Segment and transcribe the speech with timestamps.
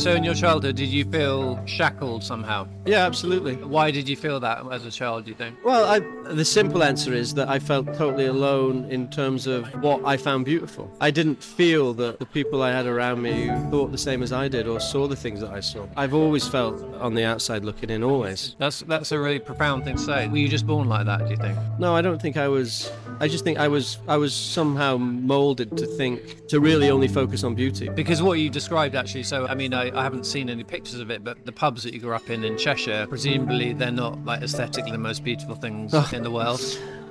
[0.00, 2.66] So, in your childhood, did you feel shackled somehow?
[2.86, 3.56] Yeah, absolutely.
[3.56, 5.62] Why did you feel that as a child, do you think?
[5.62, 5.98] Well, I,
[6.32, 10.46] the simple answer is that I felt totally alone in terms of what I found
[10.46, 10.90] beautiful.
[11.02, 14.48] I didn't feel that the people I had around me thought the same as I
[14.48, 15.86] did or saw the things that I saw.
[15.98, 18.56] I've always felt on the outside looking in, always.
[18.58, 20.28] That's that's a really profound thing to say.
[20.28, 21.58] Were you just born like that, do you think?
[21.78, 22.90] No, I don't think I was.
[23.20, 23.98] I just think I was.
[24.08, 27.88] I was somehow molded to think to really only focus on beauty.
[27.90, 31.10] Because what you described actually, so I mean, I, I haven't seen any pictures of
[31.10, 34.42] it, but the pubs that you grew up in in Cheshire, presumably they're not like
[34.42, 36.60] aesthetically the most beautiful things in the world.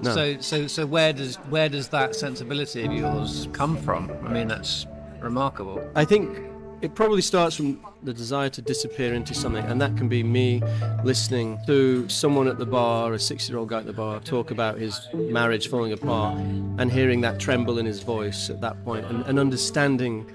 [0.01, 0.15] No.
[0.15, 4.09] So, so, so where does where does that sensibility of yours come from?
[4.25, 4.87] I mean, that's
[5.19, 5.87] remarkable.
[5.95, 6.39] I think
[6.81, 10.61] it probably starts from the desire to disappear into something, and that can be me
[11.03, 14.51] listening to someone at the bar, a six year old guy at the bar, talk
[14.51, 19.05] about his marriage falling apart, and hearing that tremble in his voice at that point,
[19.05, 20.29] and, and understanding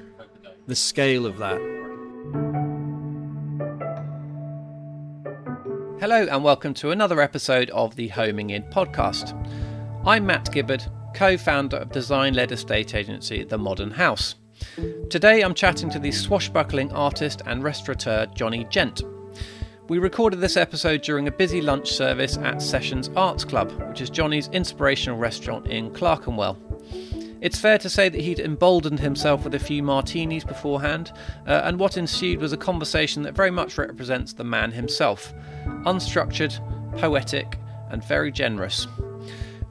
[0.66, 1.58] the scale of that.
[5.98, 9.32] Hello, and welcome to another episode of the Homing In podcast.
[10.04, 10.84] I'm Matt Gibbard,
[11.14, 14.34] co founder of design led estate agency The Modern House.
[15.08, 19.02] Today I'm chatting to the swashbuckling artist and restaurateur Jonny Gent.
[19.86, 24.10] We recorded this episode during a busy lunch service at Sessions Arts Club, which is
[24.10, 26.58] Jonny's inspirational restaurant in Clerkenwell.
[27.40, 31.12] It's fair to say that he'd emboldened himself with a few martinis beforehand,
[31.46, 35.32] uh, and what ensued was a conversation that very much represents the man himself
[35.84, 36.58] unstructured,
[36.98, 37.58] poetic,
[37.90, 38.88] and very generous.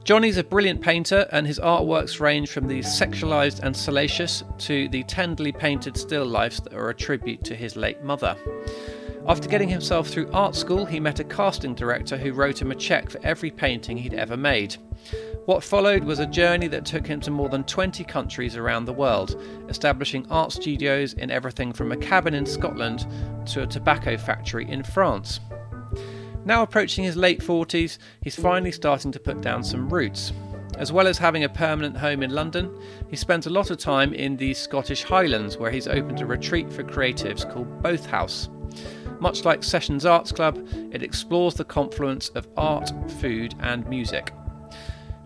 [0.04, 5.02] Jonny's a brilliant painter, and his artworks range from the sexualized and salacious to the
[5.04, 8.36] tenderly painted still lifes that are a tribute to his late mother.
[9.26, 12.74] After getting himself through art school, he met a casting director who wrote him a
[12.74, 14.76] cheque for every painting he'd ever made.
[15.46, 18.92] What followed was a journey that took him to more than 20 countries around the
[18.92, 23.06] world, establishing art studios in everything from a cabin in Scotland
[23.46, 25.40] to a tobacco factory in France.
[26.44, 30.32] Now approaching his late 40s, he's finally starting to put down some roots.
[30.76, 32.76] As well as having a permanent home in London,
[33.08, 36.72] he spends a lot of time in the Scottish Highlands where he's opened a retreat
[36.72, 38.48] for creatives called Boath House.
[39.20, 44.34] Much like Sessions Arts Club, it explores the confluence of art, food, and music.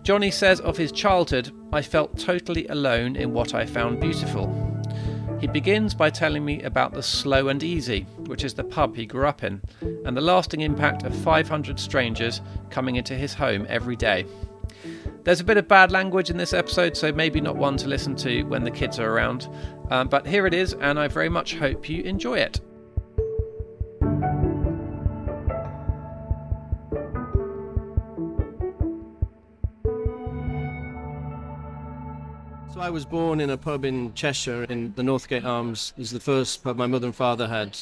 [0.03, 4.78] Jonny says of his childhood, I felt totally alone in what I found beautiful.
[5.39, 9.05] He begins by telling me about the Slow and Easy, which is the pub he
[9.05, 9.61] grew up in,
[10.03, 14.25] and the lasting impact of 500 strangers coming into his home every day.
[15.23, 18.17] There's a bit of bad language in this episode, so maybe not one to listen
[18.17, 19.47] to when the kids are around,
[19.89, 22.59] um, but here it is, and I very much hope you enjoy it.
[32.79, 35.91] I was born in a pub in Cheshire, in the Northgate Arms.
[35.97, 37.77] It was the first pub my mother and father had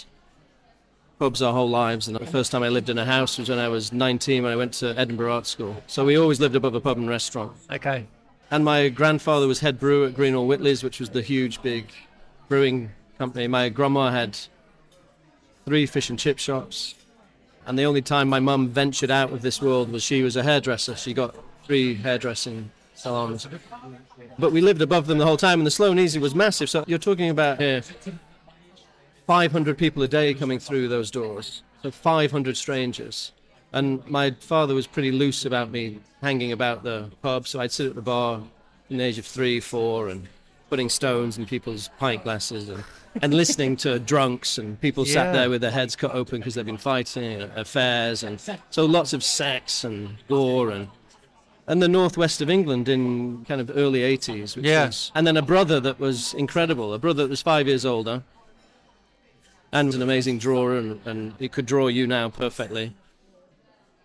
[1.19, 2.07] pubs our whole lives.
[2.07, 4.51] And the first time I lived in a house was when I was 19 when
[4.51, 5.83] I went to Edinburgh Art School.
[5.85, 7.51] So we always lived above a pub and restaurant.
[7.71, 8.07] Okay.
[8.49, 11.91] And my grandfather was head brewer at Greenall Whitley's, which was the huge, big
[12.49, 13.47] brewing company.
[13.47, 14.35] My grandma had
[15.65, 16.95] three fish and chip shops.
[17.67, 20.43] And the only time my mum ventured out of this world was she was a
[20.43, 20.95] hairdresser.
[20.95, 21.35] She got
[21.65, 23.47] three hairdressing salons.
[24.39, 26.69] But we lived above them the whole time, and the slow and easy was massive.
[26.69, 27.81] So you're talking about uh,
[29.27, 31.63] 500 people a day coming through those doors.
[31.83, 33.31] So 500 strangers.
[33.73, 37.87] And my father was pretty loose about me hanging about the pub, so I'd sit
[37.87, 38.41] at the bar
[38.89, 40.27] in the age of three, four, and
[40.69, 42.83] putting stones in people's pint glasses and,
[43.21, 45.13] and listening to drunks and people Yeah.
[45.13, 48.85] sat there with their heads cut open because they've been fighting and affairs and so
[48.85, 50.89] lots of sex and gore and
[51.67, 54.55] and the northwest of England in kind of early 80s.
[54.55, 54.85] Which Yeah.
[54.87, 58.23] was- and then a brother that was incredible, a brother that was five years older
[59.71, 62.93] and was an amazing drawer and, and he could draw you now perfectly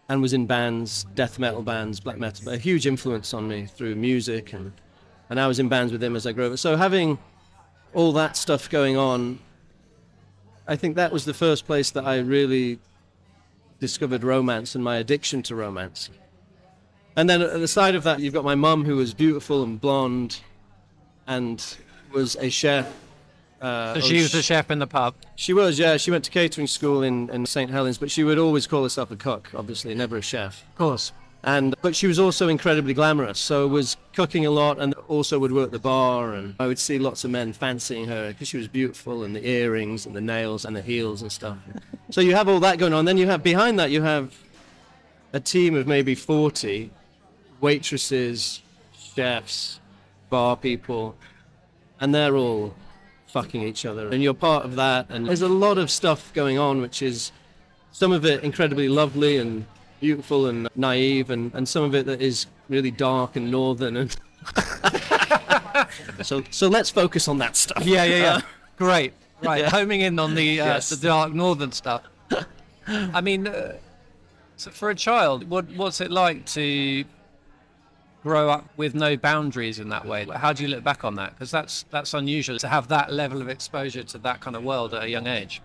[0.09, 3.94] and was in bands, death metal bands, black metal, a huge influence on me through
[3.94, 4.73] music and,
[5.31, 6.59] and I was in bands with him as I grew up.
[6.59, 7.19] So having
[7.94, 9.38] all that stuff going on,
[10.67, 12.81] I think that was the first place that I really
[13.79, 16.11] discovered romance and my addiction to romance.
[17.17, 19.81] And then at the side of that, you've got my mum, who was beautiful and
[19.81, 20.41] blonde,
[21.26, 21.64] and
[22.12, 22.93] was a chef.
[23.61, 25.14] Uh, So she was a chef in the pub.
[25.37, 25.97] She was, yeah.
[25.97, 29.11] She went to catering school in, in St Helens, but she would always call herself
[29.11, 30.64] a cook, obviously, never a chef.
[30.70, 31.12] Of course.
[31.44, 35.50] And but she was also incredibly glamorous, so was cooking a lot, and also would
[35.50, 36.35] work the bar.
[36.35, 39.44] And I would see lots of men fancying her because she was beautiful, and the
[39.44, 41.59] earrings, and the nails, and the heels, and stuff.
[42.11, 43.06] so you have all that going on.
[43.06, 44.37] Then you have behind that, you have
[45.32, 46.93] a team of maybe forty
[47.62, 48.61] waitresses,
[49.14, 49.81] chefs,
[50.29, 51.14] bar people,
[52.00, 52.75] and they're all
[53.29, 55.06] fucking each other, and you're part of that.
[55.09, 57.32] And there's a lot of stuff going on, which is
[57.93, 59.64] some of it incredibly lovely and
[60.00, 63.97] beautiful and naive, and, and some of it that is really dark and northern.
[63.97, 64.17] And
[66.23, 67.87] so so let's focus on that stuff.
[67.87, 68.35] Yeah, yeah, yeah.
[68.35, 68.41] Uh,
[68.76, 69.12] Great.
[69.41, 69.62] Right.
[69.62, 69.70] Yeah.
[69.70, 70.91] Homing in on the uh, Yes.
[70.91, 72.03] the dark northern stuff.
[72.87, 73.76] I mean, uh,
[74.56, 77.05] so for a child, what what's it like to
[78.23, 80.25] grow up with no boundaries in that way?
[80.25, 81.31] Like, How do you look back on that?
[81.33, 84.95] Because that's that's unusual to have that level of exposure to that kind of world
[84.95, 85.61] at a young age.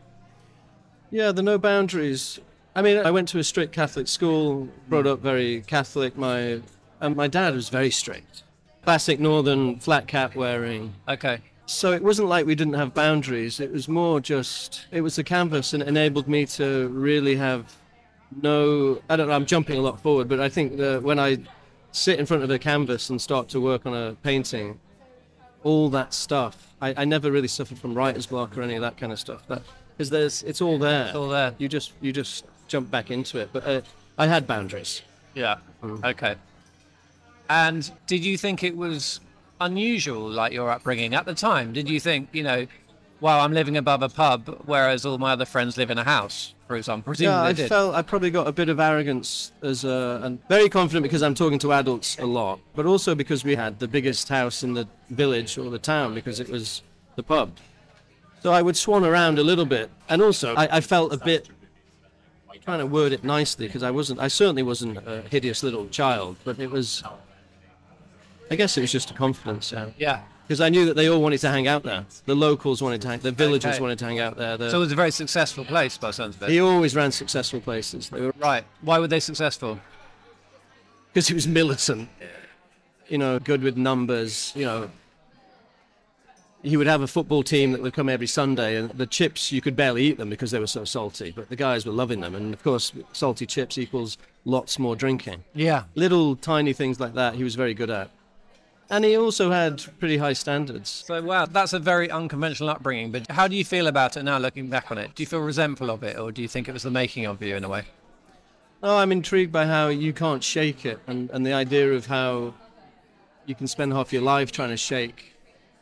[1.10, 2.40] Yeah, the no boundaries.
[2.76, 6.18] I mean, I went to a strict Catholic school, brought up very Catholic.
[6.18, 6.62] My
[7.00, 8.44] and my dad was very strict,
[8.84, 10.94] classic northern flat cap wearing.
[11.08, 11.40] Okay.
[11.66, 13.60] So it wasn't like we didn't have boundaries.
[13.60, 17.76] It was more just it was the canvas and it enabled me to really have
[18.42, 19.02] no.
[19.10, 19.34] I don't know.
[19.34, 21.40] I'm jumping a lot forward, but I think that when I
[21.98, 24.80] sit in front of a canvas and start to work on a painting,
[25.64, 26.74] all that stuff.
[26.82, 29.48] I, I never really suffered from writer's block or any of that kind of stuff.
[29.48, 29.64] That
[29.98, 31.08] because there's it's all there.
[31.08, 31.56] It's all there.
[31.58, 33.50] You just you just jump back into it.
[33.52, 33.82] But uh,
[34.18, 35.02] I had boundaries.
[35.34, 35.58] Yeah.
[35.84, 36.36] Okay.
[37.50, 39.20] And did you think it was
[39.62, 41.74] unusual, like your upbringing at the time?
[41.74, 42.68] Did you think, you know,
[43.20, 46.54] wow, I'm living above a pub, whereas all my other friends live in a house,
[46.68, 47.12] for example?
[47.12, 47.70] Presumably Yeah, I did.
[47.70, 51.36] felt I probably got a bit of arrogance as a, and very confident because I'm
[51.36, 54.88] talking to adults a lot, but also because we had the biggest house in the
[55.10, 56.84] village or the town because it was
[57.16, 57.52] the pub.
[58.42, 61.50] So I would swan around a little bit, and also I, I felt a bit
[62.68, 66.36] trying to word it nicely because I wasn't, I certainly wasn't a hideous little child,
[66.44, 67.02] but it was.
[68.52, 69.90] I guess it was just a confidence, yeah.
[69.98, 70.22] yeah.
[70.48, 72.06] Because I knew that they all wanted to hang out there.
[72.26, 73.82] The locals wanted to hang, the villagers Okay.
[73.82, 74.56] wanted to hang out there.
[74.56, 76.50] The, So it was a very successful place by sounds of it.
[76.52, 78.08] he always ran successful places.
[78.10, 78.64] They were Right.
[78.82, 79.80] Why were they successful?
[81.14, 82.08] because he was militant.
[83.10, 84.54] You know, good with numbers.
[84.56, 84.90] You know,
[86.62, 89.60] he would have a football team that would come every Sunday, and the chips you
[89.62, 91.32] could barely eat them because they were so salty.
[91.36, 95.44] But the guys were loving them, and of course, salty chips equals lots more drinking.
[95.56, 95.84] Yeah.
[95.96, 98.12] Little tiny things like that, he was very good at.
[98.90, 101.04] And he also had pretty high standards.
[101.06, 103.12] So wow, that's a very unconventional upbringing.
[103.12, 105.14] But how do you feel about it now, looking back on it?
[105.14, 107.42] Do you feel resentful of it, or do you think it was the making of
[107.42, 107.84] you in a way?
[108.82, 112.54] Oh, I'm intrigued by how you can't shake it, and, and the idea of how
[113.46, 115.34] you can spend half your life trying to shake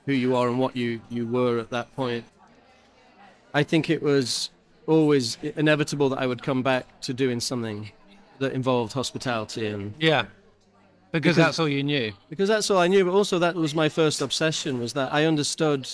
[0.05, 2.23] who you are and what you, you were at that point.
[3.53, 4.49] I think it was
[4.87, 7.91] always inevitable that I would come back to doing something
[8.39, 10.25] that involved hospitality, and Yeah.
[11.11, 12.11] Because, Because- that's all you knew.
[12.29, 13.05] because that's all I knew.
[13.05, 15.87] But also, that was my first obsession was that I understood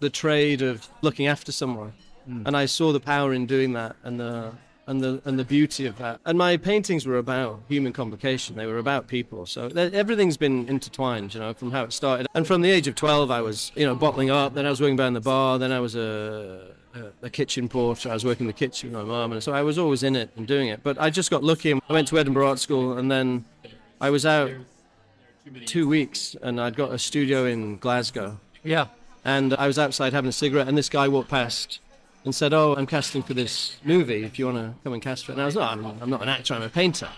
[0.00, 1.92] the trade of looking after someone,
[2.24, 2.42] hmm.
[2.46, 4.52] and I saw the power in doing that, and the
[4.86, 6.20] and the and the beauty of that.
[6.24, 8.56] And my paintings were about human complication.
[8.56, 9.46] They were about people.
[9.46, 12.26] So everything's been intertwined, you know, from how it started.
[12.34, 14.54] And from the age of 12, I was, you know, bottling up.
[14.54, 15.58] Then I was working behind the bar.
[15.58, 18.10] Then I was a a, a kitchen porter.
[18.10, 20.16] I was working in the kitchen with my mum, and so I was always in
[20.16, 20.82] it and doing it.
[20.82, 21.72] But I just got lucky.
[21.72, 23.44] I went to Edinburgh Art School, and then
[24.00, 24.50] I was out
[25.66, 28.38] two weeks, and I'd got a studio in Glasgow.
[28.64, 28.86] Yeah.
[29.24, 31.80] And I was outside having a cigarette, and this guy walked past
[32.24, 34.24] and said, "Oh, I'm casting for this movie.
[34.24, 36.10] If you want to come and cast for it." And I was, "No, I'm, I'm
[36.10, 36.54] not an actor.
[36.54, 37.08] I'm a painter."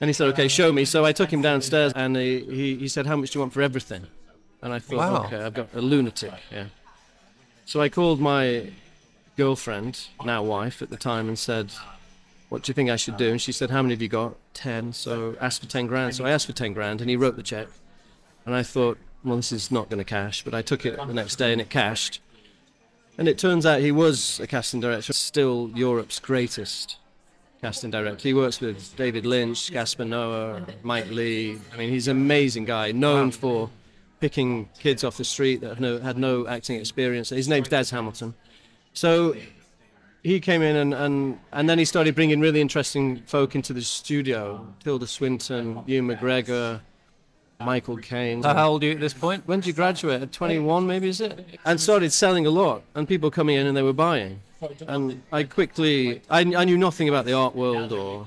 [0.00, 2.88] And he said, "Okay, show me." So I took him downstairs, and he, he, he
[2.88, 4.06] said, "How much do you want for everything?"
[4.62, 5.24] And I thought, Wow.
[5.26, 6.66] "Okay, I've got a lunatic." Yeah.
[7.66, 8.72] So I called my
[9.36, 11.72] girlfriend, now wife at the time, and said,
[12.52, 14.36] "What do you think I should do?" And she said, "How many have you got?"
[14.52, 14.92] Ten.
[14.92, 16.14] So ask for ten grand.
[16.14, 17.68] So I asked for ten grand, and he wrote the check.
[18.44, 20.42] And I thought, well, this is not going to cash.
[20.42, 22.20] But I took it the next day and it cashed.
[23.16, 26.96] And it turns out he was a casting director, still Europe's greatest
[27.60, 28.28] casting director.
[28.28, 31.58] He works with David Lynch, Gaspar Noé, Mike Leigh.
[31.72, 33.70] I mean, he's an amazing guy, known for
[34.18, 37.28] picking kids off the street that have no, had no acting experience.
[37.28, 38.34] His name's Des Hamilton.
[38.94, 39.36] So
[40.22, 43.82] he came in and, and, and then he started bringing really interesting folk into the
[43.82, 44.66] studio.
[44.82, 46.80] Tilda Swinton, Ewan McGregor,
[47.60, 48.42] Michael Caine.
[48.42, 49.46] So how old are you at this point?
[49.46, 50.22] When did you graduate?
[50.22, 51.58] At 21, maybe, is it?
[51.64, 54.40] And started selling a lot, and people coming in and they were buying.
[54.86, 58.26] And I quickly, I, I knew nothing about the art world, or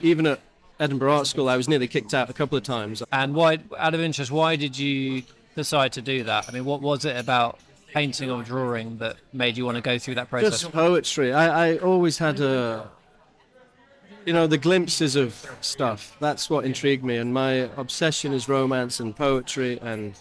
[0.00, 0.40] even at
[0.80, 3.02] Edinburgh Art School, I was nearly kicked out a couple of times.
[3.12, 5.22] And why, out of interest, why did you
[5.54, 6.48] decide to do that?
[6.48, 7.60] I mean, what was it about
[7.92, 10.60] painting or drawing that made you want to go through that process?
[10.60, 11.32] Just poetry.
[11.32, 12.90] I, I always had a,
[14.24, 16.16] you know, the glimpses of stuff.
[16.20, 20.14] That's what intrigued me, and my obsession is romance and poetry and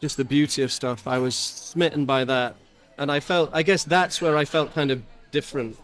[0.00, 1.06] just the beauty of stuff.
[1.06, 2.56] I was smitten by that,
[2.98, 3.50] and I felt.
[3.52, 5.76] I guess that's where I felt kind of different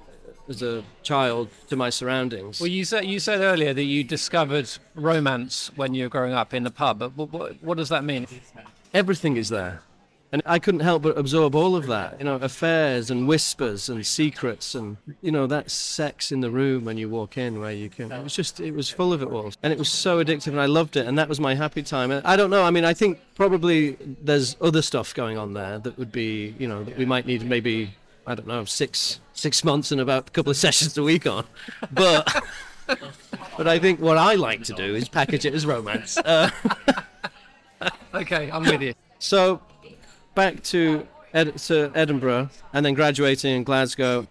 [0.48, 2.60] as a child to my surroundings.
[2.60, 6.52] Well, you said you said earlier that you discovered romance when you were growing up
[6.52, 6.98] in the pub.
[6.98, 8.26] But what, what, what does that mean?
[8.92, 9.82] Everything is there.
[10.32, 14.04] And I couldn't help but absorb all of that, you know, affairs and whispers and
[14.06, 17.90] secrets and, you know, that sex in the room when you walk in where you
[17.90, 18.10] can.
[18.10, 19.52] It was just, it was full of it all.
[19.62, 21.06] And it was so addictive and I loved it.
[21.06, 22.10] And that was my happy time.
[22.10, 22.64] And I don't know.
[22.64, 26.66] I mean, I think probably there's other stuff going on there that would be, you
[26.66, 27.94] know, that we might need maybe,
[28.26, 31.44] I don't know, six, six months and about a couple of sessions a week on.
[31.92, 32.42] But,
[33.58, 36.16] but I think what I like to do is package it as romance.
[36.16, 36.50] Uh,
[38.14, 38.94] Okay, I'm with you.
[39.18, 39.60] so
[40.34, 44.26] back to, Ed- to Edinburgh and then graduating in Glasgow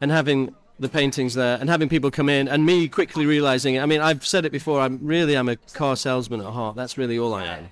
[0.00, 3.80] and having the paintings there and having people come in and me quickly realizing it.
[3.80, 6.98] I mean I've said it before I'm really I'm a car salesman at heart that's
[6.98, 7.70] really all I am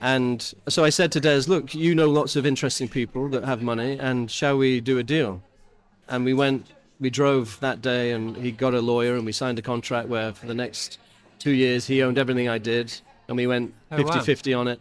[0.00, 3.62] and so I said to Des look you know lots of interesting people that have
[3.62, 5.42] money and shall we do a deal
[6.08, 6.66] and we went
[7.00, 10.32] we drove that day and he got a lawyer and we signed a contract where
[10.34, 10.98] for the next
[11.38, 12.92] two years he owned everything I did
[13.28, 14.10] and we went Oh, wow.
[14.20, 14.80] 50-50 on it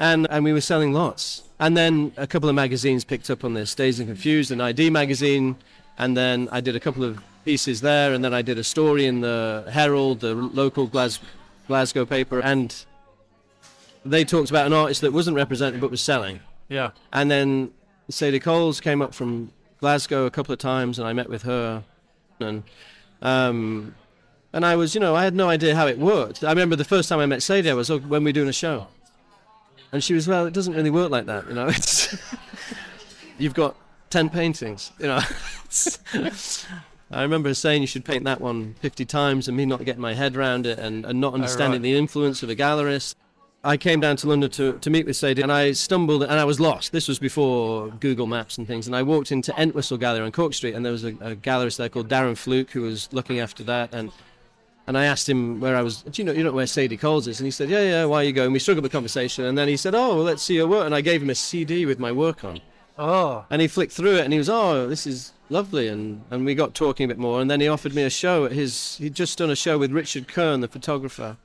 [0.00, 1.44] and and we were selling lots.
[1.60, 4.88] And then a couple of magazines picked up on this, Dazed and Confused, an i-D
[4.90, 5.56] magazine,
[5.98, 9.04] and then I did a couple of pieces there, and then I did a story
[9.04, 11.20] in the Herald, the local Glas-
[11.68, 12.84] Glasgow paper, and
[14.04, 16.40] they talked about an artist that wasn't represented but was selling.
[16.70, 16.92] Yeah.
[17.12, 17.72] And then
[18.08, 21.84] Sadie Coles came up from Glasgow a couple of times, and I met with her,
[22.38, 22.62] and
[23.20, 23.94] um,
[24.54, 26.42] and I was, you know, I had no idea how it worked.
[26.42, 28.48] I remember the first time I met Sadie, I was oh, when we were doing
[28.48, 28.86] a show,
[29.92, 31.66] and she was, well, it doesn't really work like that, you know.
[31.68, 32.16] It's
[33.38, 33.76] you've got
[34.10, 35.20] ten paintings, you know.
[37.12, 40.14] I remember saying you should paint that one 50 times, and me not getting my
[40.14, 41.82] head around it, and, and not oh, understanding right.
[41.82, 43.16] the influence of a gallerist.
[43.62, 46.44] I came down to London to, to meet with Sadie and I stumbled and I
[46.44, 46.92] was lost.
[46.92, 48.86] This was before Google Maps and things.
[48.86, 51.76] And I walked into Entwistle Gallery on Cork Street and there was a, a gallerist
[51.76, 53.92] there called Darren Flook who was looking after that.
[53.92, 54.12] And
[54.90, 56.02] and I asked him where I was.
[56.02, 57.38] Do you know you know where Sadie Coles is?
[57.38, 58.04] And he said, Yeah, yeah.
[58.06, 58.50] Why are you going?
[58.52, 60.84] We struck up a conversation and then he said, Oh, well, let's see your work.
[60.84, 62.60] And I gave him a CD with my work on.
[62.98, 63.46] Oh.
[63.48, 65.88] And he flicked through it and he was, oh, this is lovely.
[65.88, 67.40] And, and we got talking a bit more.
[67.40, 69.90] And then he offered me a show at his, he'd just done a show with
[69.90, 71.38] Richard Kern, the photographer.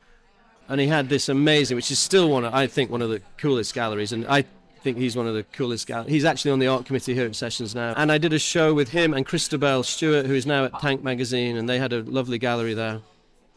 [0.67, 3.21] And he had this amazing, which is still one, of, I think, one of the
[3.37, 4.11] coolest galleries.
[4.11, 4.43] And I
[4.81, 6.11] think he's one of the coolest galleries.
[6.11, 7.93] He's actually on the art committee here at Sessions now.
[7.95, 11.03] And I did a show with him and Christabel Stewart, who is now at Tank
[11.03, 11.55] Magazine.
[11.55, 12.99] And they had a lovely gallery there.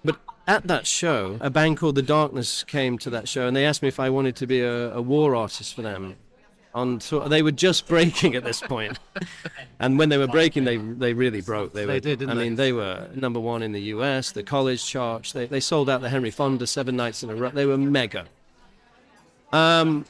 [0.04, 3.64] But at that show, a band called The Darkness came to that show, and they
[3.66, 6.16] asked me if I wanted to be a, a war artist for them.
[6.74, 7.28] On tour.
[7.28, 8.98] They were just breaking at this point,
[9.80, 11.72] and when they were breaking, they they really broke.
[11.72, 12.42] They, They were, did, didn't I they?
[12.44, 14.32] mean, they were number one in the U.S.
[14.32, 15.32] The college charts.
[15.32, 17.48] They they sold out the Henry Fonda seven nights in a row.
[17.50, 18.26] They were mega.
[19.52, 20.04] Um,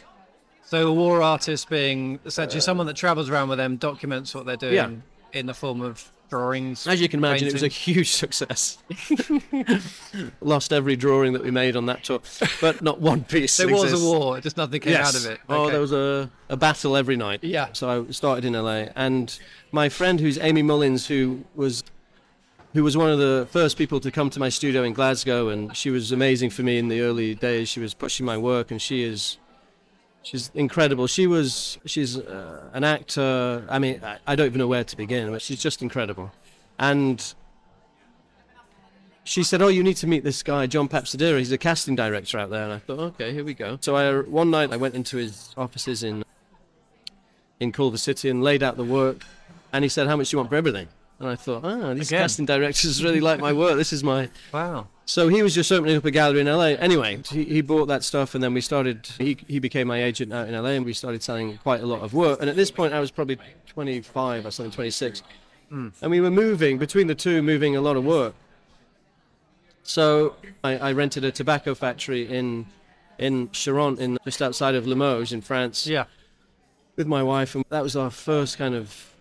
[0.65, 4.57] So a war artist being essentially someone that travels around with them, documents what they're
[4.57, 4.91] doing Yeah.
[5.33, 6.87] in the form of drawings.
[6.87, 8.79] as you can imagine, it was a huge success.
[10.41, 12.21] Lost every drawing that we made on that tour,
[12.61, 13.57] but not one piece.
[13.57, 15.41] There was a war, just nothing came out of it.
[15.49, 15.73] Oh, Okay.
[15.73, 17.43] there was a, a battle every night.
[17.43, 17.69] Yeah.
[17.73, 19.39] So I started in LA, and
[19.73, 21.83] my friend, who's Aimee Mullins, who was
[22.75, 25.75] who was one of the first people to come to my studio in Glasgow, and
[25.77, 27.69] she was amazing for me in the early days.
[27.69, 29.39] She was pushing my work, and she is
[30.23, 31.07] she's incredible.
[31.07, 33.65] She was she's uh, an actor.
[33.69, 36.33] I mean, I, I don't even know where to begin, but she's just incredible.
[36.79, 37.35] And
[39.25, 41.39] she said, "Oh, you need to meet this guy, John Papsidera.
[41.39, 44.21] He's a casting director out there." And I thought, "Okay, here we go." So I
[44.21, 46.25] one night I went into his offices in
[47.61, 49.25] in Culver City and laid out the work,
[49.73, 50.89] and he said, "How much do you want for everything?"
[51.21, 52.21] And I thought, "Ah, these Again.
[52.23, 53.77] casting directors really like my work.
[53.77, 54.87] This is my." wow.
[55.05, 56.77] So he was just opening up a gallery in LA.
[56.79, 59.09] Anyway, he, he bought that stuff, and then we started.
[59.19, 62.03] He he became my agent out in LA, and we started selling quite a lot
[62.03, 62.41] of work.
[62.41, 65.23] And at this point, I was probably 25 or something, 26,
[65.71, 68.35] and we were moving between the two, moving a lot of work.
[69.83, 72.67] So I, I rented a tobacco factory in
[73.19, 76.05] in Charente, in just outside of Limoges in France Yeah.
[76.95, 79.13] with my wife, and that was our first kind of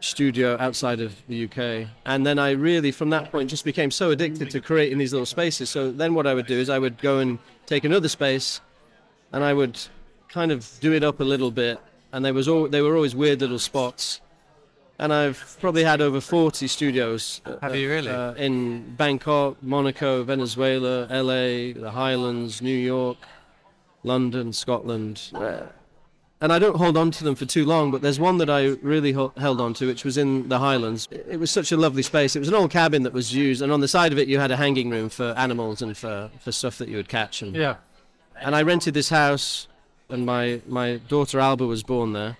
[0.00, 1.88] studio outside of the UK.
[2.06, 5.26] And then I really, from that point, just became so addicted to creating these little
[5.26, 5.70] spaces.
[5.70, 8.60] So then what I would do is I would go and take another space,
[9.32, 9.78] and I would
[10.28, 11.78] kind of do it up a little bit.
[12.12, 14.20] And there was all, they were always weird little spots.
[15.00, 17.40] And I've probably had over 40 studios.
[17.46, 18.10] uh, Have you really?
[18.10, 23.16] Uh, in Bangkok, Monaco, Venezuela, LA, the Highlands, New York,
[24.02, 25.30] London, Scotland.
[25.34, 25.60] Uh,
[26.40, 28.66] and I don't hold on to them for too long, but there's one that I
[28.82, 31.08] really ho- held on to, which was in the Highlands.
[31.10, 32.36] It it was such a lovely space.
[32.36, 34.38] It was an old cabin that was used, and on the side of it, you
[34.38, 37.42] had a hanging room for animals and for, for stuff that you would catch.
[37.42, 37.76] And, Yeah.
[38.40, 39.66] and I rented this house,
[40.08, 42.36] and my, my daughter Alba was born there.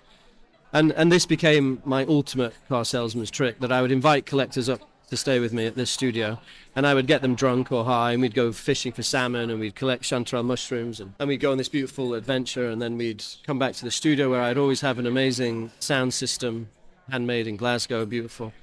[0.71, 4.81] And, and this became my ultimate car salesman's trick that I would invite collectors up
[5.09, 6.39] to stay with me at this studio,
[6.75, 9.59] and I would get them drunk or high, and we'd go fishing for salmon, and
[9.59, 13.23] we'd collect chanterelle mushrooms, and, and we'd go on this beautiful adventure, and then we'd
[13.45, 16.69] come back to the studio where I'd always have an amazing sound system,
[17.09, 18.53] handmade in Glasgow, beautiful,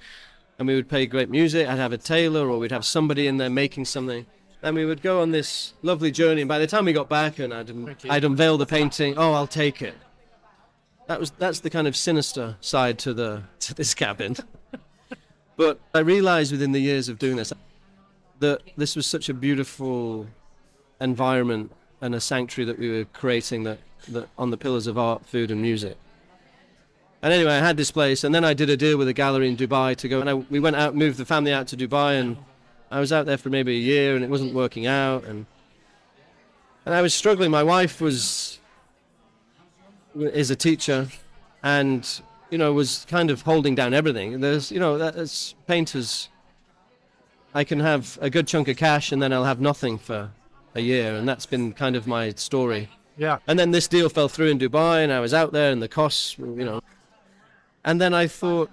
[0.58, 1.68] and we would play great music.
[1.68, 4.26] I'd have a tailor, or we'd have somebody in there making something.
[4.62, 6.40] And we would go on this lovely journey.
[6.40, 9.34] And by the time we got back, and I'd, um, I'd unveil the painting, oh,
[9.34, 9.94] I'll take it.
[11.08, 14.36] That was that's the kind of sinister side to the to this cabin.
[15.56, 17.52] but I realized within the years of doing this
[18.40, 20.26] that this was such a beautiful
[21.00, 25.25] environment and a sanctuary that we were creating that, that on the pillars of art,
[25.26, 25.96] food, and music.
[27.22, 29.48] And anyway, I had this place, and then I did a deal with a gallery
[29.48, 30.20] in Dubai to go.
[30.20, 32.36] And I, we went out, moved the family out to Dubai, and
[32.90, 35.46] I was out there for maybe a year, and it wasn't working out, and
[36.84, 37.50] and I was struggling.
[37.50, 38.60] My wife was
[40.14, 41.08] is a teacher,
[41.62, 44.40] and you know was kind of holding down everything.
[44.40, 46.28] There's you know as painters,
[47.54, 50.30] I can have a good chunk of cash, and then I'll have nothing for
[50.74, 52.88] a year, and that's been kind of my story.
[53.16, 53.38] Yeah.
[53.46, 55.88] And then this deal fell through in Dubai, and I was out there, and the
[55.88, 56.82] costs, you know.
[57.84, 58.70] And then I thought,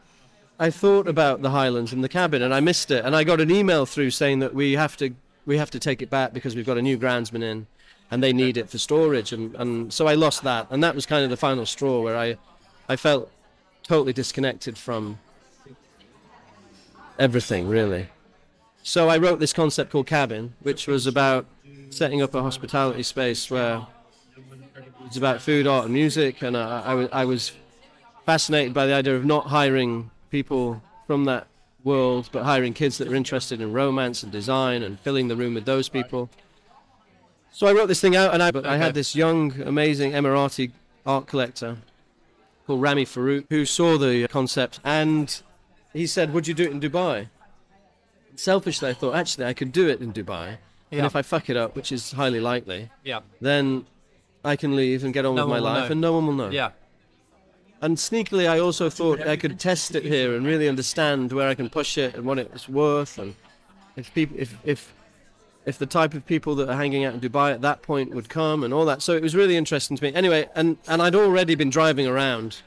[0.60, 3.06] I thought about the Highlands and the cabin, and I missed it.
[3.06, 5.14] And I got an email through saying that we have to,
[5.46, 7.68] we have to take it back because we've got a new groundsman in,
[8.12, 9.32] and they need it for storage.
[9.32, 12.18] And, and so I lost that, and that was kind of the final straw where
[12.18, 12.38] I,
[12.90, 13.32] I felt
[13.84, 15.20] totally disconnected from
[17.20, 18.08] everything, really.
[18.82, 21.46] So I wrote this concept called Cabin, which was about
[21.90, 23.86] setting up a hospitality space where
[25.06, 26.42] it's about food, art, and music.
[26.42, 27.52] And I, I, was- I was
[28.26, 31.48] fascinated by the idea of not hiring people from that
[31.84, 35.54] world, but hiring kids that are interested in romance and design and filling the room
[35.54, 36.30] with those people.
[37.52, 40.72] So I wrote this thing out, and I, but I had this young, amazing Emirati
[41.06, 41.78] art collector
[42.66, 45.42] called Rami Farook who saw the concept, and
[45.94, 47.28] he said, "Would you do it in Dubai?"
[48.36, 50.58] Selfishly, I thought actually I could do it in Dubai,
[50.90, 51.00] Yeah.
[51.00, 53.20] and if I fuck it up, which is highly likely, Yeah.
[53.40, 53.86] then
[54.44, 55.92] I can leave and get on No with my life, know.
[55.92, 56.50] and no one will know.
[56.50, 56.72] Yeah.
[57.82, 61.54] And sneakily, I also thought I could test it here and really understand where I
[61.56, 63.36] can push it and what it's worth, and
[63.96, 64.94] if people, if if
[65.66, 68.28] if the type of people that are hanging out in Dubai at that point would
[68.30, 69.02] come and all that.
[69.02, 70.14] So it was really interesting to me.
[70.14, 72.62] Anyway, and and I'd already been driving around.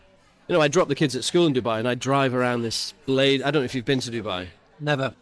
[0.48, 2.94] You know, I drop the kids at school in Dubai, and I drive around this
[3.04, 3.42] blade.
[3.42, 4.46] I don't know if you've been to Dubai.
[4.80, 5.14] Never.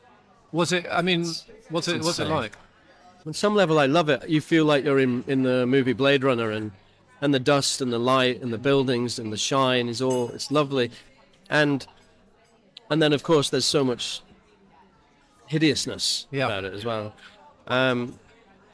[0.53, 0.87] Was it?
[0.91, 1.27] I mean,
[1.71, 2.03] what's it?
[2.03, 2.57] What's it like?
[3.27, 4.29] On some level, I love it.
[4.29, 6.73] You feel like you're in, in the movie Blade Runner, and
[7.23, 10.51] and the dust and the light and the buildings and the shine is all it's
[10.51, 10.91] lovely,
[11.49, 11.87] and
[12.91, 14.21] and then of course there's so much
[15.47, 16.47] hideousness Yeah.
[16.47, 17.15] about it as well,
[17.68, 18.18] um,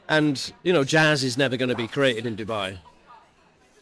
[0.09, 2.77] and you know jazz is never going to be created in Dubai,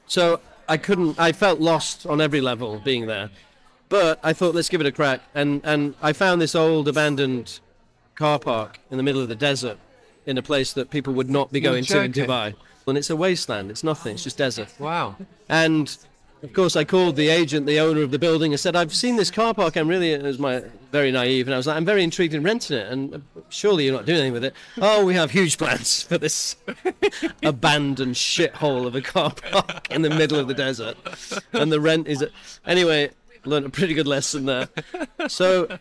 [0.08, 1.20] so I couldn't.
[1.20, 3.30] I felt lost on every level being there,
[3.90, 7.60] but I thought let's give it a crack, and and I found this old abandoned
[8.16, 9.78] car park in the middle of the desert
[10.26, 12.12] in a place that people would not be You're going to in.
[12.12, 12.54] Dubai.
[12.86, 13.70] And it's a wasteland.
[13.70, 14.16] It's nothing.
[14.16, 14.74] It's just desert.
[14.80, 15.16] Wow.
[15.48, 15.96] And
[16.42, 19.16] of course, I called the agent, the owner of the building, and said, "I've seen
[19.18, 19.76] this car park.
[19.76, 22.44] I'm really." It was my very naive, and I was like, "I'm very intrigued in
[22.44, 24.54] renting it." And uh, surely you're not doing anything with it.
[24.82, 26.56] Oh, we have huge plans for this
[27.44, 30.98] abandoned shithole of a car park in the middle of the desert,
[31.54, 32.26] and the rent is.
[32.66, 33.12] Anyway,
[33.46, 34.70] learned a pretty good lesson there.
[35.28, 35.80] So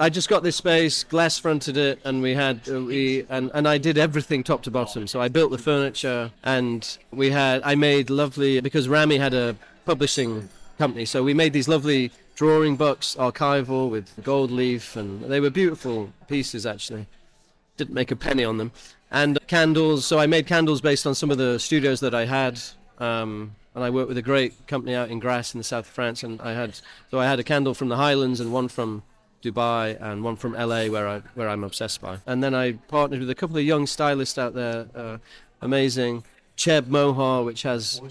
[0.00, 3.66] I just got this space, glass fronted it, and we had uh, we and, and
[3.66, 5.08] I did everything top to bottom.
[5.08, 9.56] So I built the furniture, and we had I made lovely because Rami had a
[9.88, 10.46] publishing
[10.76, 15.48] company, so we made these lovely drawing books, archival with gold leaf, and they were
[15.48, 17.06] beautiful pieces actually.
[17.78, 18.70] Didn't make a penny on them,
[19.10, 20.04] and candles.
[20.04, 22.60] So I made candles based on some of the studios that I had.
[22.98, 25.92] Um, and I worked with a great company out in Grasse in the south of
[25.92, 26.78] France, and I had
[27.10, 29.02] so I had a candle from the Highlands and one from
[29.42, 32.18] Dubai and one from LA where I where I'm obsessed by.
[32.26, 35.16] And then I partnered with a couple of young stylists out there, uh,
[35.62, 36.24] amazing.
[36.58, 38.02] Cheb Mohar, which has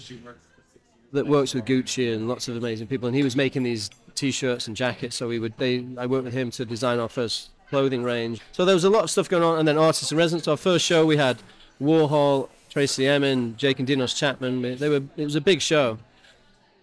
[1.12, 4.66] that works with Gucci and lots of amazing people, and he was making these T-shirts
[4.66, 5.16] and jackets.
[5.16, 8.40] So we would they I worked with him to design our first clothing range.
[8.52, 10.48] So there was a lot of stuff going on, and then artists in residence.
[10.48, 11.38] Our first show we had
[11.80, 14.62] Warhol, Tracey Emin, Jake and Dinos Chapman.
[14.76, 15.98] They were it was a big show,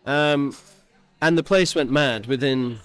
[0.06, 0.56] um,
[1.22, 2.80] and the place went mad within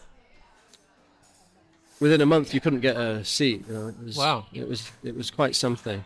[2.01, 3.65] within a month you couldn't get a seat.
[3.69, 4.47] You know, it was, Wow.
[4.53, 6.05] It was it was quite something.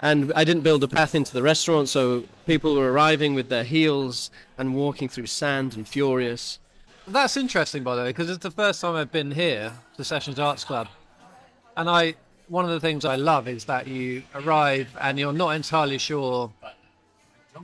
[0.00, 3.64] And I didn't build a path into the restaurant, so people were arriving with their
[3.64, 6.58] heels and walking through sand and furious.
[7.06, 10.38] That's interesting, by the way, because it's the first time I've been here, the Sessions
[10.38, 10.88] Arts Club,
[11.76, 12.14] and I.
[12.50, 16.50] One of the things I love is that you arrive and you're not entirely sure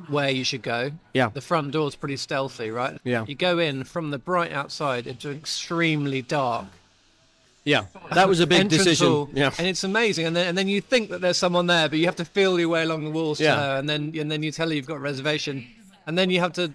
[0.09, 0.91] where you should go.
[1.15, 1.31] Yeah.
[1.31, 2.99] The front door's pretty stealthy, right?
[3.03, 3.25] Yeah.
[3.27, 6.67] You go in from the bright outside into extremely dark,
[7.65, 9.07] Yeah, that was a big decision.
[9.07, 10.27] hall, Yeah, and it's amazing.
[10.27, 12.59] And then and then you think that there's someone there, but you have to feel
[12.61, 13.39] your way along the walls.
[13.39, 13.57] to Yeah.
[13.57, 15.67] her, and then and then you tell her you've got a reservation,
[16.07, 16.73] and then you have to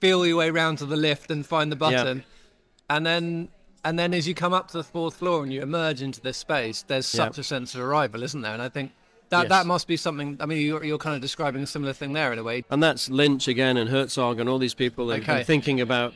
[0.00, 2.96] feel your way round to the lift and find the button, yeah.
[2.96, 3.48] and then
[3.84, 6.36] and then as you come up to the fourth floor and you emerge into this
[6.38, 7.24] space, there's Yeah.
[7.26, 8.52] such a sense of arrival, isn't there?
[8.54, 8.92] And I think
[9.30, 9.48] that Yes.
[9.50, 10.36] that must be something.
[10.40, 12.64] I mean, you're, you're kind of describing a similar thing there in a way.
[12.70, 15.36] and that's Lynch again and Herzog and all these people Okay.
[15.38, 16.12] and thinking about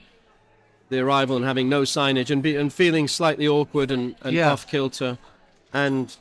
[0.89, 4.53] the arrival and having no signage and be, and feeling slightly awkward and, and Yeah.
[4.53, 5.19] off kilter,
[5.73, 6.15] and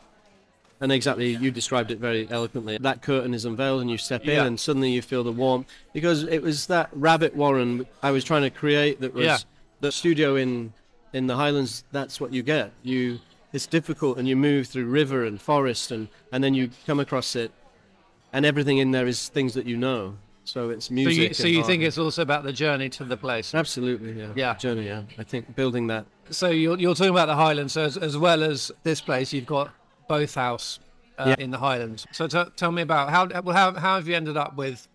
[0.82, 2.78] and exactly you described it very eloquently.
[2.78, 6.23] That curtain is unveiled and you step in and suddenly you feel the warmth because
[6.23, 9.38] it was that rabbit warren I was trying to create that was Yeah.
[9.80, 10.73] the studio in
[11.13, 11.86] in the Highlands.
[11.93, 12.71] That's what you get.
[12.84, 13.19] You
[13.54, 17.34] it's difficult and you move through river and forest and and then you come across
[17.36, 17.52] it
[18.34, 20.15] and everything in there is things that you know.
[20.45, 21.29] So it's So music.
[21.29, 23.56] you, so you think it's also about the journey to the place.
[23.56, 24.27] absolutely yeah.
[24.36, 24.56] Yeah.
[24.56, 25.03] Journey, yeah.
[25.17, 26.06] I think building that.
[26.29, 29.45] So you're, you're talking about the Highlands, so as, as well as this place, you've
[29.45, 29.71] got
[30.10, 30.79] Boath House
[31.17, 31.43] uh, Yeah.
[31.43, 32.06] in the Highlands.
[32.12, 34.88] So t- tell me about how, well, how how have you ended up with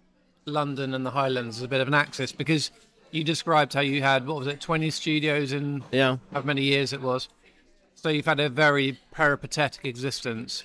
[0.44, 2.30] London and the Highlands as a bit of an axis?
[2.32, 2.70] Because
[3.10, 6.18] you described how you had what was it, 20 studios in Yeah.
[6.32, 7.28] how many years it was.
[7.94, 10.64] So you've had a very peripatetic existence.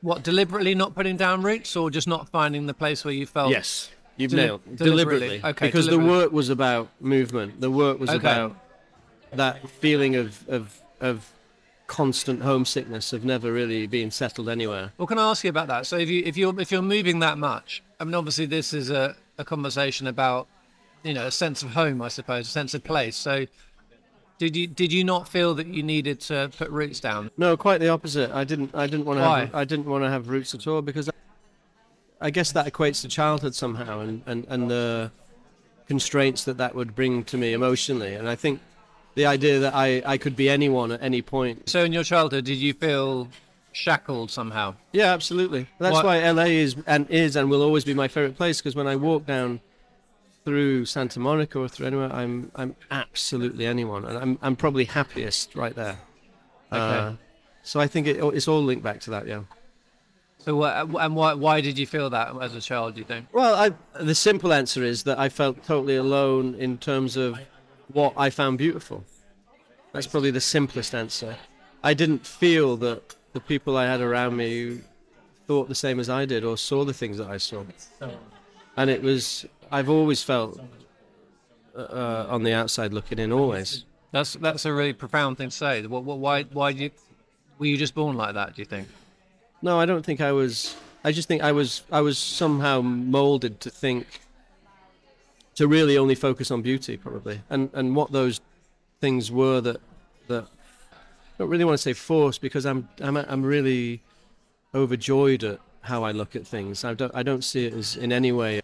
[0.00, 3.50] What deliberately not putting down roots, or just not finding the place where you felt?
[3.50, 3.90] Yes.
[4.16, 5.26] You've Deli- nailed deliberately.
[5.28, 5.50] deliberately.
[5.50, 6.12] Okay, Because deliberately.
[6.14, 7.60] the work was about movement.
[7.60, 8.18] The work was Okay.
[8.18, 8.56] about
[9.32, 11.32] that feeling of, of of
[11.86, 14.92] constant homesickness of never really being settled anywhere.
[14.98, 15.86] Well, can I ask you about that?
[15.86, 18.90] So if you if you're if you're moving that much, I mean, obviously this is
[18.90, 20.48] a, a conversation about
[21.04, 23.16] you know a sense of home, I suppose, a sense of place.
[23.16, 23.46] So
[24.38, 27.30] did you did you not feel that you needed to put roots down?
[27.36, 28.30] No, quite the opposite.
[28.30, 28.74] I didn't.
[28.74, 29.24] I didn't want to.
[29.24, 31.12] Have, I didn't want to have roots at all because I,
[32.20, 35.10] I guess that equates to childhood somehow, and, and, and the
[35.86, 38.14] constraints that that would bring to me emotionally.
[38.14, 38.60] And I think
[39.14, 41.68] the idea that I, I could be anyone at any point.
[41.68, 43.28] So in your childhood, did you feel
[43.72, 44.74] shackled somehow?
[44.92, 45.66] Yeah, absolutely.
[45.78, 48.76] That's What- why LA is and is and will always be my favorite place because
[48.76, 49.60] when I walk down
[50.48, 55.54] through Santa Monica or through anywhere, I'm I'm absolutely anyone, and I'm I'm probably happiest
[55.54, 55.98] right there.
[56.72, 56.80] Okay.
[56.80, 57.12] Uh,
[57.62, 59.26] so I think it, it's all linked back to that.
[59.26, 59.42] Yeah.
[60.38, 62.94] So what and why why did you feel that as a child?
[62.94, 63.26] Do you think?
[63.30, 67.38] Well, I, the simple answer is that I felt totally alone in terms of
[67.92, 69.04] what I found beautiful.
[69.92, 71.36] That's probably the simplest answer.
[71.84, 74.80] I didn't feel that the people I had around me
[75.46, 77.64] thought the same as I did or saw the things that I saw.
[78.78, 80.60] And it was, I've always felt
[81.76, 83.84] uh, uh, on the outside looking in, always.
[84.12, 85.84] That's that's a really profound thing to say.
[85.84, 86.90] What, what why why did you
[87.58, 88.54] were you just born like that?
[88.54, 88.88] Do you think?
[89.62, 90.76] No, I don't think I was.
[91.04, 91.82] I just think I was.
[91.90, 94.20] I was somehow molded to think,
[95.56, 98.40] to really only focus on beauty, probably, and and what those
[99.00, 99.80] things were that
[100.28, 100.44] that.
[100.94, 104.02] I don't really want to say force because I'm I'm I'm really
[104.74, 106.84] overjoyed at how I look at things.
[106.84, 108.60] I don't I don't see it as in any way.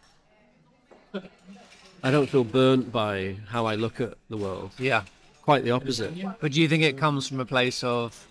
[2.05, 4.73] I don't feel burnt by how I look at the world.
[4.79, 5.05] Yeah.
[5.43, 6.13] Quite the opposite.
[6.39, 8.27] But do you think it comes from a place of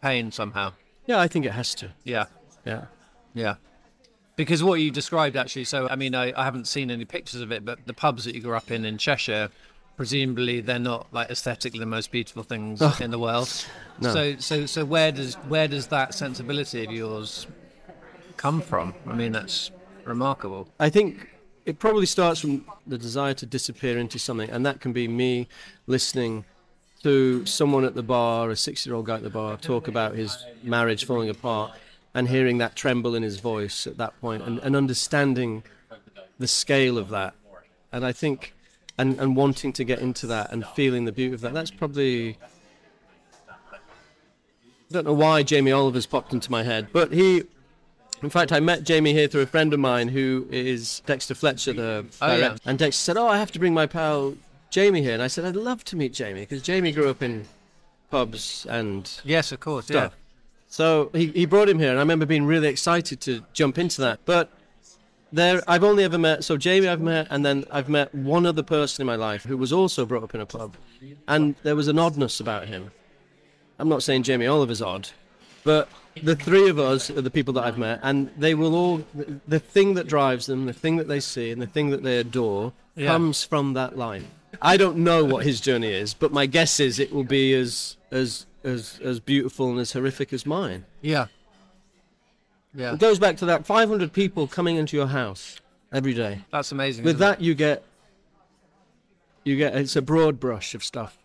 [0.00, 0.72] pain somehow?
[1.06, 1.90] Yeah, I think it has to.
[2.04, 2.26] Yeah.
[2.64, 2.84] Yeah.
[3.34, 3.56] Yeah.
[4.36, 7.50] Because what you described actually, so I mean, I, I haven't seen any pictures of
[7.50, 9.50] it, but the pubs that you grew up in in Cheshire,
[9.96, 12.96] presumably they're not like aesthetically the most beautiful things oh.
[13.00, 13.52] in the world.
[13.98, 14.12] No.
[14.12, 17.46] So, so, so where does where does that sensibility of yours
[18.36, 18.92] come from?
[19.06, 19.70] I mean, that's
[20.04, 20.68] remarkable.
[20.78, 21.30] I think
[21.66, 25.48] it probably starts from the desire to disappear into something, and that can be me
[25.86, 26.44] listening
[27.02, 31.04] to someone at the bar, a six-year-old guy at the bar, talk about his marriage
[31.04, 31.72] falling apart,
[32.14, 35.64] and hearing that tremble in his voice at that point, and, and understanding
[36.38, 37.34] the scale of that.
[37.92, 38.54] And I think,
[38.96, 41.52] and, and wanting to get into that and feeling the beauty of that.
[41.52, 42.38] That's probably.
[43.48, 47.42] I don't know why Jamie Oliver's popped into my head, but he
[48.22, 51.72] in fact, I met Jamie here through a friend of mine who is Dexter Fletcher,
[51.72, 52.56] the Oh, yeah.
[52.64, 54.34] And Dexter said, "Oh, I have to bring my pal
[54.70, 57.46] Jamie here." And I said, "I'd love to meet Jamie because Jamie grew up in
[58.10, 59.90] pubs and Yes, of course.
[59.90, 60.10] Yeah.
[60.68, 64.00] So he, he brought him here, and I remember being really excited to jump into
[64.02, 64.20] that.
[64.24, 64.50] But
[65.32, 68.62] there, I've only ever met so Jamie I've met, and then I've met one other
[68.62, 70.76] person in my life who was also brought up in a pub,
[71.28, 72.90] and there was an oddness about him.
[73.78, 75.10] I'm not saying Jamie Oliver's odd,
[75.66, 75.88] but
[76.22, 79.38] the three of us are the people that I've met, and they will all the,
[79.46, 82.16] the thing that drives them, the thing that they see, and the thing that they
[82.18, 83.08] adore Yeah.
[83.08, 84.24] comes from that line.
[84.62, 87.98] I don't know what his journey is, but my guess is it will be as
[88.10, 90.86] as as as beautiful and as horrific as mine.
[91.02, 91.26] Yeah.
[92.74, 92.94] Yeah.
[92.94, 95.60] It goes back to that 500 people coming into your house
[95.92, 96.44] every day.
[96.52, 97.04] That's amazing.
[97.04, 97.38] With isn't it?
[97.38, 97.82] that, you get
[99.44, 101.18] you get it's a broad brush of stuff.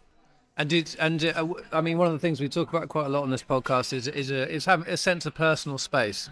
[0.61, 3.09] And did and uh, I mean one of the things we talk about quite a
[3.09, 6.29] lot on this podcast is is a, is having a sense of personal space.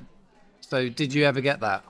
[0.62, 1.84] So did you ever get that?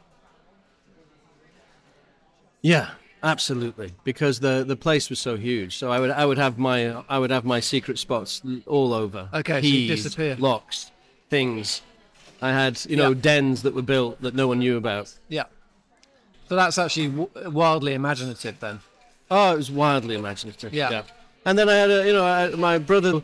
[2.62, 2.92] Yeah,
[3.24, 3.92] absolutely.
[4.06, 7.20] Because the the place was so huge, so I would I would have my I
[7.20, 9.28] would have my secret spots all over.
[9.34, 10.38] Okay, so Keys, disappear.
[10.38, 10.92] locks,
[11.30, 11.82] things.
[12.42, 13.20] I had you know Yeah.
[13.22, 15.14] dens that were built that no one knew about.
[15.28, 15.44] Yeah.
[16.48, 18.80] So that's actually w- wildly imaginative then.
[19.30, 20.74] Oh, it was wildly imaginative.
[20.74, 21.04] Yeah.
[21.46, 23.22] And then I had a, you know, I, my brother.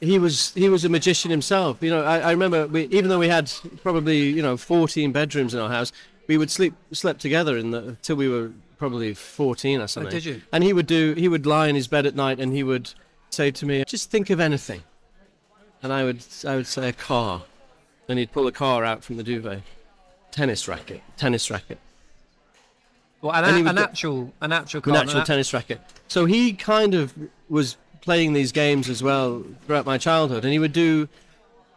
[0.00, 1.82] He was he was a magician himself.
[1.82, 3.50] You know, I, I remember we, even though we had
[3.82, 5.90] probably you know 14 bedrooms in our house,
[6.26, 10.08] we would sleep slept together in the till we were probably 14 or oh, something.
[10.08, 10.42] Oh, did you?
[10.52, 12.92] And he would do he would lie in his bed at night and he would
[13.30, 14.82] say to me, "Just think of anything,"
[15.82, 17.44] and I would I would say a car,
[18.06, 19.62] and he'd pull a car out from the duvet,
[20.30, 21.78] tennis racket, tennis racket.
[23.22, 25.80] Well, an, a- an actual an actual an actual an tennis racket.
[26.08, 27.12] So he kind of
[27.48, 31.08] was playing these games as well throughout my childhood, and he would do,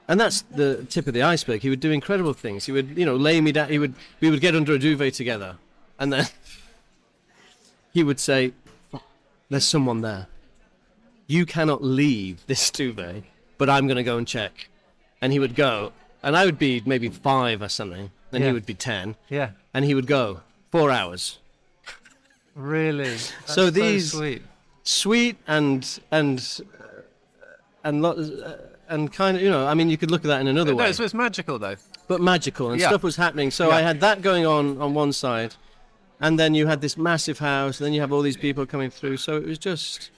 [0.08, 1.62] and that's the tip of the iceberg.
[1.62, 2.65] He would do incredible things.
[2.65, 3.69] He would, you know, lay me down.
[3.69, 5.58] He would, we would get under a duvet together,
[5.97, 6.28] and then
[7.93, 8.54] he would say,
[9.49, 10.28] "There's someone there.
[11.28, 13.23] You cannot leave this duvet,
[13.58, 14.69] but I'm going to go and check."
[15.21, 15.91] And he would go,
[16.23, 18.47] and I would be maybe five or something, and Yeah.
[18.47, 19.52] he would be ten, Yeah.
[19.73, 21.38] and he would go four hours.
[22.55, 23.03] Really.
[23.15, 24.41] That's So these- sweet.
[24.84, 26.39] sweet and and
[26.82, 26.86] uh,
[27.84, 28.55] and lot uh,
[28.89, 30.77] and kind of you know I mean you could look at that in another No,
[30.84, 31.75] way, so it's magical though.
[32.08, 32.88] but magical and Yeah.
[32.88, 33.51] stuff was happening.
[33.51, 33.75] So Yeah.
[33.77, 35.55] I had that going on on one side,
[36.19, 38.89] and then you had this massive house, and then you have all these people coming
[38.89, 39.17] through.
[39.17, 40.10] So it was just.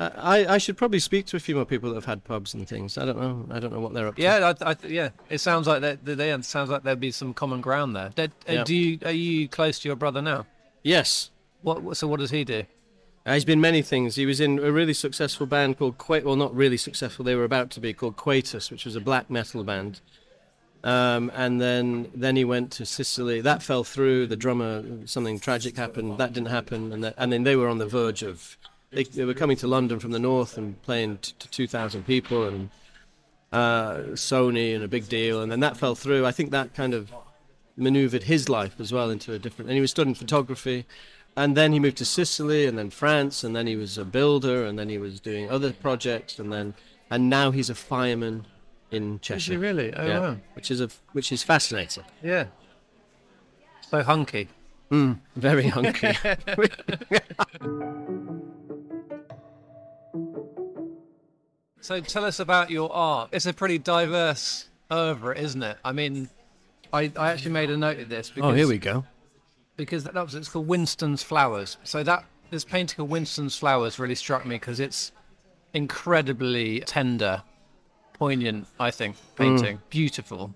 [0.00, 2.54] Uh, I I should probably speak to a few more people that have had pubs
[2.54, 2.96] and things.
[2.96, 3.46] I don't know.
[3.54, 4.22] I don't know what they're up to.
[4.22, 5.10] Yeah, I, I, yeah.
[5.28, 6.04] It sounds like that.
[6.06, 8.10] that- It sounds like there'd be some common ground there.
[8.14, 8.64] Did, uh, Yeah.
[8.64, 10.46] Do you are you close to your brother now?
[10.82, 11.30] Yes.
[11.62, 11.96] What?
[11.98, 12.62] So what does he do?
[13.26, 14.16] Uh, he's been many things.
[14.16, 17.22] He was in a really successful band called Qua- well, not really successful.
[17.22, 20.00] They were about to be called Quatus, which was a black metal band.
[20.82, 23.42] Um, and then then he went to Sicily.
[23.42, 24.28] That fell through.
[24.28, 26.16] The drummer, something tragic happened.
[26.16, 26.90] That didn't happen.
[26.92, 28.56] And, that, and then they were on the verge of.
[28.92, 32.46] They, they were coming to London from the north and playing t- to 2,000 people
[32.46, 32.70] and
[33.52, 35.42] uh, Sony and a big deal.
[35.42, 36.26] And then that fell through.
[36.26, 37.12] I think that kind of
[37.76, 39.70] maneuvered his life as well into a different.
[39.70, 40.86] And he was studying photography,
[41.36, 44.64] and then he moved to Sicily, and then France, and then he was a builder,
[44.64, 46.74] and then he was doing other projects, and then
[47.10, 48.46] and now he's a fireman
[48.90, 49.58] in Cheshire.
[49.58, 49.92] really?
[49.94, 50.36] Oh yeah, wow.
[50.54, 52.04] which is a which is fascinating.
[52.22, 52.46] Yeah.
[53.88, 54.48] So hunky.
[55.36, 56.12] Very hunky.
[61.80, 63.30] So tell us about your art.
[63.32, 65.78] It's a pretty diverse oeuvre, isn't it?
[65.84, 66.28] I mean,
[66.92, 69.04] I, I actually made a note of this because oh, here we go.
[69.76, 71.78] because that was it's called Winston's Flowers.
[71.84, 75.12] So that this painting of Winston's Flowers really struck me because it's
[75.72, 77.42] incredibly tender,
[78.12, 78.66] poignant.
[78.78, 79.36] I think mm.
[79.36, 80.54] painting, beautiful.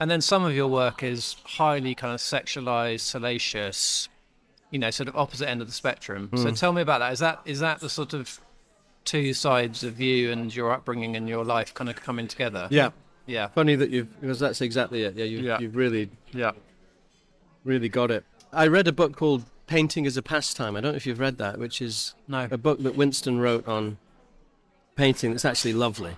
[0.00, 4.08] And then some of your work is highly kind of sexualized, salacious,
[4.70, 6.30] you know, sort of opposite end of the spectrum.
[6.34, 6.58] So mm.
[6.58, 7.12] tell me about that.
[7.12, 8.40] Is that is that the sort of
[9.04, 12.68] two sides of you and your upbringing and your life kind of coming together?
[12.70, 12.90] Yeah.
[13.26, 13.48] Yeah.
[13.48, 15.14] Funny that you've because that's exactly it.
[15.16, 15.58] Yeah, you Yeah.
[15.60, 16.52] you've really Yeah.
[17.64, 18.24] really got it.
[18.52, 20.76] I read a book called Painting as a Pastime.
[20.76, 22.48] I don't know if you've read that, which is No.
[22.50, 23.98] a book that Winston wrote on
[24.96, 26.16] painting that's actually lovely.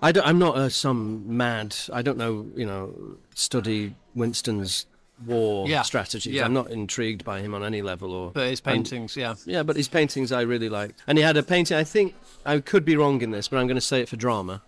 [0.00, 4.86] I don't, I'm not a, some mad, I don't know, you know, study Winston's
[5.26, 6.32] war Yeah, strategies.
[6.34, 6.44] yeah.
[6.44, 8.12] I'm not intrigued by him on any level.
[8.12, 9.34] Or But his paintings, yeah.
[9.46, 10.94] Yeah, but his paintings I really like.
[11.06, 13.66] And he had a painting, I think, I could be wrong in this, but I'm
[13.66, 14.62] going to say it for drama.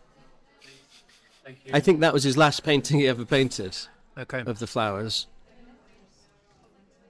[1.72, 3.76] I think that was his last painting he ever painted
[4.16, 4.42] Okay.
[4.46, 5.26] of the flowers.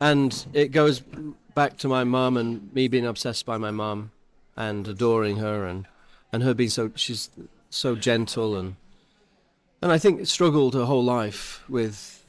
[0.01, 1.01] And it goes
[1.55, 4.11] back to my mum and me being obsessed by my mum
[4.57, 5.87] and adoring her and,
[6.33, 7.31] and her being so she's
[7.71, 8.77] so gentle and
[9.83, 12.24] and I think struggled her whole life with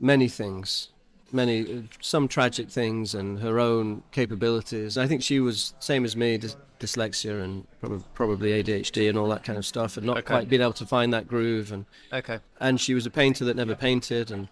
[0.00, 0.88] many things,
[1.32, 4.96] many some tragic things and her own capabilities.
[4.96, 9.28] I think she was same as me, dys- dyslexia and probably probably ADHD and all
[9.28, 10.26] that kind of stuff, and not Okay.
[10.26, 12.38] quite being able to find that groove and Okay.
[12.60, 14.48] and she was a painter that never painted and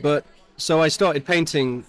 [0.00, 0.24] but
[0.56, 1.84] so I started painting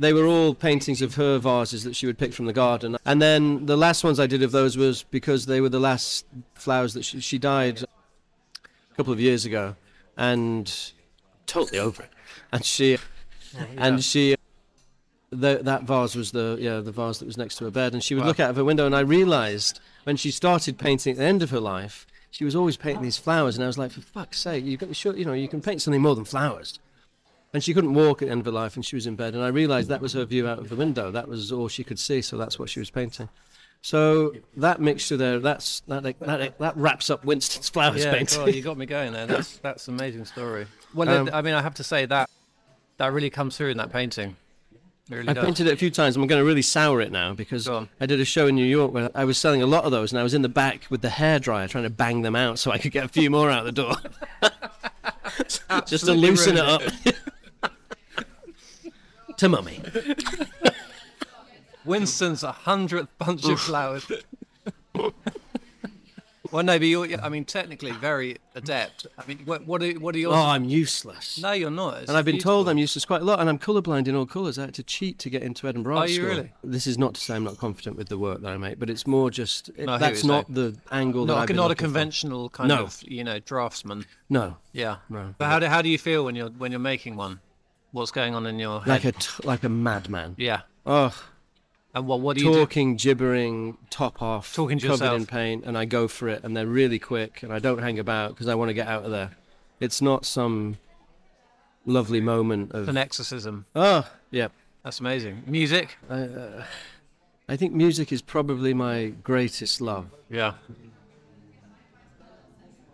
[0.00, 3.20] they were all paintings of her vases that she would pick from the garden and
[3.22, 6.92] then the last ones I did of those was because they were the last flowers
[6.94, 9.74] that she, she died a couple of years ago
[10.18, 10.92] and
[11.46, 12.10] totally over it
[12.52, 12.98] and she
[13.76, 14.36] and she
[15.30, 18.02] the, that vase was the yeah the vase that was next to her bed and
[18.02, 18.28] she would Wow.
[18.28, 21.42] look out of her window and I realized when she started painting at the end
[21.42, 24.38] of her life she was always painting these flowers and I was like for fuck's
[24.38, 26.78] sake you got sure you know you can paint something more than flowers
[27.52, 29.34] and she couldn't walk at the end of her life and she was in bed
[29.34, 31.84] and I realized that was her view out of the window that was all she
[31.84, 33.28] could see so that's what she was painting
[33.82, 38.38] So that mixture there, that's that that, that wraps up Winston's flowers Yeah, painting.
[38.38, 39.26] God, you got me going there.
[39.26, 40.66] That's that's an amazing story.
[40.94, 42.28] Well, Um, I mean, I have to say that
[42.96, 44.36] that really comes through in that painting.
[45.10, 45.44] It really I does.
[45.44, 46.16] painted it a few times.
[46.16, 48.92] I'm going to really sour it now because I did a show in New York
[48.92, 51.00] where I was selling a lot of those, and I was in the back with
[51.00, 53.64] the hairdryer trying to bang them out so I could get a few more out
[53.64, 53.94] the door,
[55.86, 56.82] just to loosen it up.
[59.38, 59.80] to mummy.
[61.84, 64.06] Winston's a hundredth bunch of flowers.
[66.50, 67.20] well, no, but you're.
[67.22, 69.06] I mean, technically very adept.
[69.18, 70.34] I mean, what what are, what are yours?
[70.36, 71.38] Oh, I'm useless.
[71.40, 71.98] no, you're not.
[71.98, 72.68] It's And I've been told.
[72.68, 74.58] I'm useless quite a lot, and I'm colourblind in all colours.
[74.58, 76.28] I had to cheat to get into Edinburgh Are Art you School.
[76.28, 76.52] really?
[76.64, 78.88] This is not to say I'm not confident with the work that I make, but
[78.90, 81.84] it's more just it- No, that's not the angle that been not a looking for.
[81.84, 82.84] conventional kind No.
[82.84, 84.06] of you know draftsman.
[84.30, 84.96] No, Yeah.
[85.10, 85.34] No.
[85.38, 87.40] But how do how do you feel when you're when you're making one?
[87.92, 88.88] What's going on in your head?
[88.88, 90.34] like a t- like a madman.
[90.38, 90.60] yeah.
[90.86, 91.14] Oh,
[91.94, 95.84] And what what do you talking, gibbering, top off, Talking covered in paint, and I
[95.86, 98.68] go for it, and they're really quick, and I don't hang about because I want
[98.68, 99.30] to get out of there.
[99.80, 100.76] It's not some
[101.86, 103.64] lovely moment of An exorcism.
[103.74, 104.48] oh yeah.
[104.84, 105.42] That's amazing.
[105.46, 105.96] Music.
[106.08, 106.64] I, uh,
[107.48, 110.06] I think music is probably my greatest love.
[110.30, 110.54] Yeah.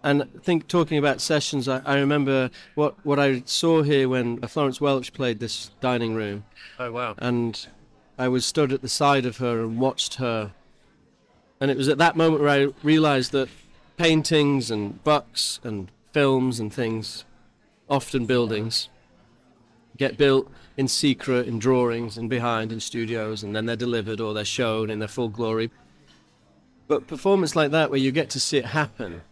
[0.02, 4.40] And I think talking about sessions, I, I remember what, what I saw here when
[4.42, 6.44] Florence Welch played this dining room,
[6.78, 7.14] Oh wow.
[7.18, 7.66] and
[8.18, 10.52] I was stood at the side of her and watched her.
[11.60, 13.48] And it was at that moment where I realised that
[13.96, 17.24] paintings and books and films and things,
[17.88, 18.88] often buildings,
[19.96, 24.34] get built in secret in drawings and behind in studios, and then they're delivered or
[24.34, 25.70] they're shown in their full glory.
[26.86, 29.22] But performance like that, where you get to see it happen,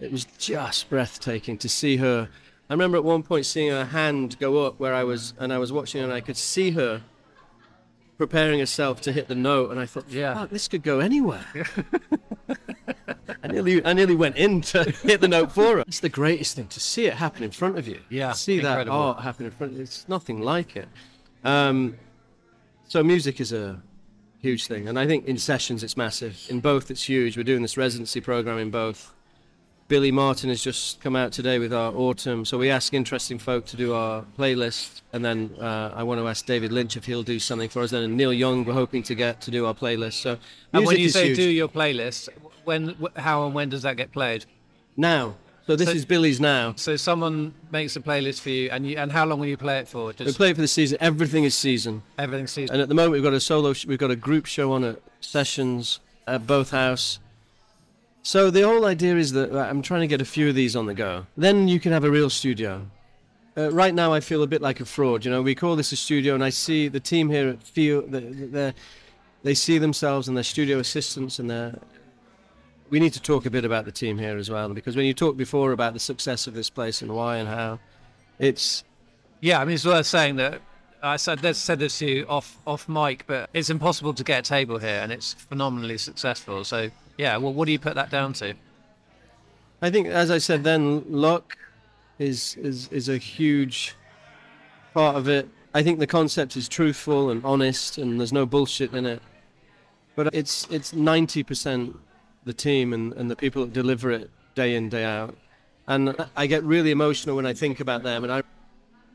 [0.00, 2.28] it was just breathtaking to see her.
[2.68, 5.58] I remember at one point seeing her hand go up where I was, and I
[5.58, 7.02] was watching, and I could see her
[8.18, 10.34] preparing herself to hit the note, and I thought, Yeah.
[10.34, 11.44] "Fuck, this could go anywhere."
[13.42, 15.80] I nearly, I nearly went in to hit the note for her.
[15.86, 18.00] It's the greatest thing to see it happen in front of you.
[18.08, 18.96] Yeah, see that incredible.
[18.96, 19.72] art happen in front.
[19.72, 19.84] of you.
[19.84, 20.88] It's nothing like it.
[21.44, 21.96] Um,
[22.88, 23.80] so music is a
[24.40, 26.44] huge thing, and I think in sessions it's massive.
[26.48, 27.36] In both, it's huge.
[27.36, 29.12] We're doing this residency program in both.
[29.88, 33.66] Billy Martin has just come out today with our autumn, so we ask interesting folk
[33.66, 37.22] to do our playlist, and then uh, I want to ask David Lynch if he'll
[37.22, 37.92] do something for us.
[37.92, 40.14] Then and Neil Young, we're hoping to get to do our playlist.
[40.14, 40.38] So
[40.72, 41.36] And when you say huge.
[41.36, 42.28] do your playlist,
[42.64, 44.44] when, how, and when does that get played?
[44.96, 45.36] now,
[45.68, 46.74] so this So- is Billy's now.
[46.76, 49.78] So someone makes a playlist for you, and you, and how long will you play
[49.78, 50.06] it for?
[50.18, 50.98] We play it for the season.
[51.00, 52.02] Everything is season.
[52.18, 52.74] everything season.
[52.74, 54.82] And at the moment, we've got a solo, sh- we've got a group show on
[54.82, 57.20] at Sessions at Boath House.
[58.26, 60.86] So the whole idea is that I'm trying to get a few of these on
[60.86, 61.28] the go.
[61.36, 62.84] Then you can have a real studio.
[63.56, 65.24] Uh, right now, I feel a bit like a fraud.
[65.24, 68.74] You know, we call this a studio, and I see the team here feel they
[69.44, 71.78] they see themselves and their studio assistants and their.
[72.90, 75.14] We need to talk a bit about the team here as well, because when you
[75.14, 77.78] talked before about the success of this place and why and how,
[78.40, 78.82] it's
[79.40, 80.60] Yeah, I mean, it's worth saying that
[81.00, 84.40] I said let's said this to you off off mic, but it's impossible to get
[84.40, 86.64] a table here, and it's phenomenally successful.
[86.64, 88.54] So yeah, well, what do you put that down to?
[89.82, 91.56] I think, as I said, then luck
[92.18, 93.94] is is is a huge
[94.94, 95.48] part of it.
[95.74, 99.22] I think the concept is truthful and honest, and there's no bullshit in it.
[100.14, 101.96] But it's it's ninety percent
[102.44, 105.36] the team and, and the people that deliver it day in day out,
[105.86, 108.42] and I get really emotional when I think about them, and I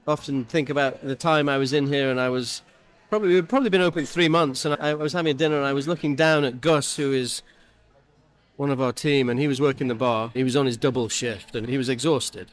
[0.07, 2.61] often think about the time I was in here and I was
[3.09, 5.87] probably we've probably been open three months, and I was having dinner and I was
[5.87, 7.41] looking down at Gus, who is
[8.61, 10.29] one of our team, and he was working the bar.
[10.35, 12.51] He was on his double shift, and he was exhausted.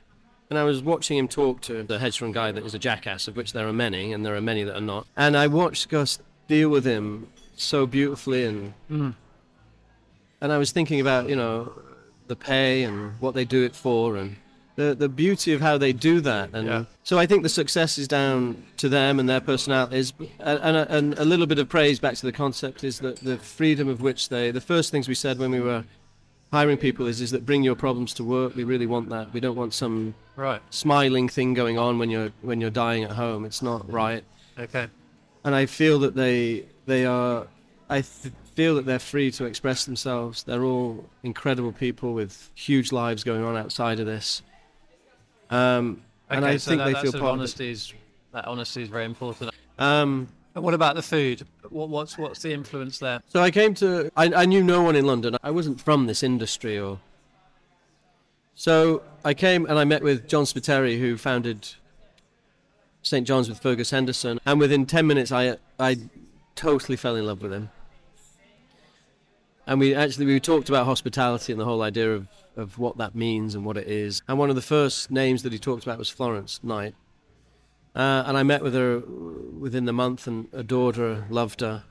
[0.48, 3.28] And I was watching him talk to the hedge fund guy that is a jackass,
[3.28, 5.06] of which there are many, and there are many that are not.
[5.18, 9.14] And I watched Gus deal with him so beautifully, and mm.
[10.40, 11.74] and I was thinking about you know
[12.26, 14.36] the pay and what they do it for, and
[14.78, 16.50] the the beauty of how they do that.
[16.52, 16.84] And Yeah.
[17.02, 20.90] so I think the success is down to them and their personalities, and, and, a-
[20.96, 24.00] and a little bit of praise back to the concept is that the freedom of
[24.00, 24.52] which they.
[24.52, 25.84] The first things we said when we were
[26.52, 28.54] hiring people is is that bring your problems to work.
[28.54, 29.32] We really want that.
[29.32, 30.62] We don't want some Right.
[30.70, 33.44] smiling thing going on when you're when you're dying at home.
[33.44, 33.96] It's not mm-hmm.
[34.04, 34.24] right.
[34.58, 34.86] Okay.
[35.44, 37.48] And I feel that they they are.
[37.90, 40.42] I th- feel that they're free to express themselves.
[40.44, 44.42] They're all incredible people with huge lives going on outside of this.
[45.50, 47.32] Um, and I so think that, they feel part of it.
[47.32, 47.94] honesty is
[48.32, 49.50] that honesty is very important.
[49.78, 51.46] Um, And what about the food?
[51.70, 53.22] What, what's what's the influence there?
[53.28, 54.10] So I came to.
[54.16, 55.36] I, I knew no one in London.
[55.42, 56.98] I wasn't from this industry, or.
[58.54, 61.68] So I came and I met with Jon Spiteri, who founded
[63.02, 65.98] St John's with Fergus Henderson, and within ten minutes, I I
[66.56, 67.70] totally fell in love with him.
[69.68, 73.14] And we actually we talked about hospitality and the whole idea of, of what that
[73.14, 74.22] means and what it is.
[74.26, 76.94] And one of the first names that he talked about was Florence Knight.
[77.94, 81.84] Uh, and I met with her within the month and adored her, loved her.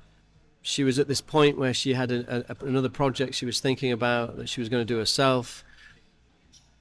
[0.63, 3.91] She was at this point where she had a, a, another project she was thinking
[3.91, 5.63] about that she was going to do herself,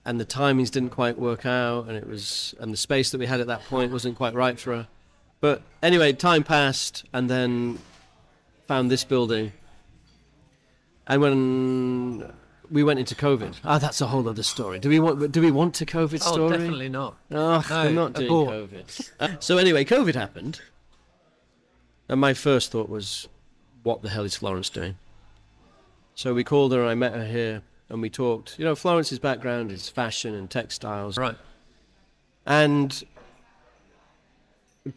[0.04, 3.26] and the timings didn't quite work out, and it was and the space that we
[3.26, 4.88] had at that point wasn't quite right for her.
[5.40, 7.78] But anyway, time passed, and then
[8.66, 9.52] found this building.
[11.06, 12.32] And when
[12.70, 14.78] we went into COVID, ah, that's a whole other story.
[14.80, 15.30] Do we want?
[15.32, 16.50] Do we want a COVID Oh, story?
[16.58, 17.16] definitely not.
[17.30, 18.48] Oh, No, we're not doing abort.
[18.70, 19.10] COVID.
[19.20, 20.60] Uh, so anyway, COVID happened,
[22.08, 23.28] and my first thought was,
[23.84, 24.96] "What the hell is Florence doing?"
[26.16, 26.80] So we called her.
[26.80, 28.58] and I met her here, and we talked.
[28.58, 31.36] You know, Florence's background is fashion and textiles, Right.
[32.44, 33.04] and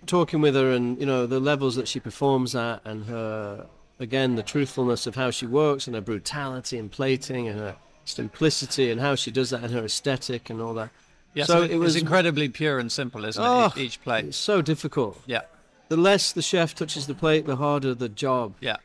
[0.07, 3.68] talking with her, and you know the levels that she performs at, and her
[4.00, 7.76] again the truthfulness of how she works, and her brutality and plating, and her
[8.06, 10.89] simplicity, and how she does that, and her aesthetic, and all that.
[11.34, 13.64] Yeah, So so, it it was- incredibly pure and simple, isn't Oh, it?
[13.64, 14.26] Ah, each, each plate.
[14.26, 15.22] It's so difficult.
[15.28, 15.41] Yeah,
[15.89, 18.56] The less the chef touches the plate, the harder the job.
[18.62, 18.78] yeah.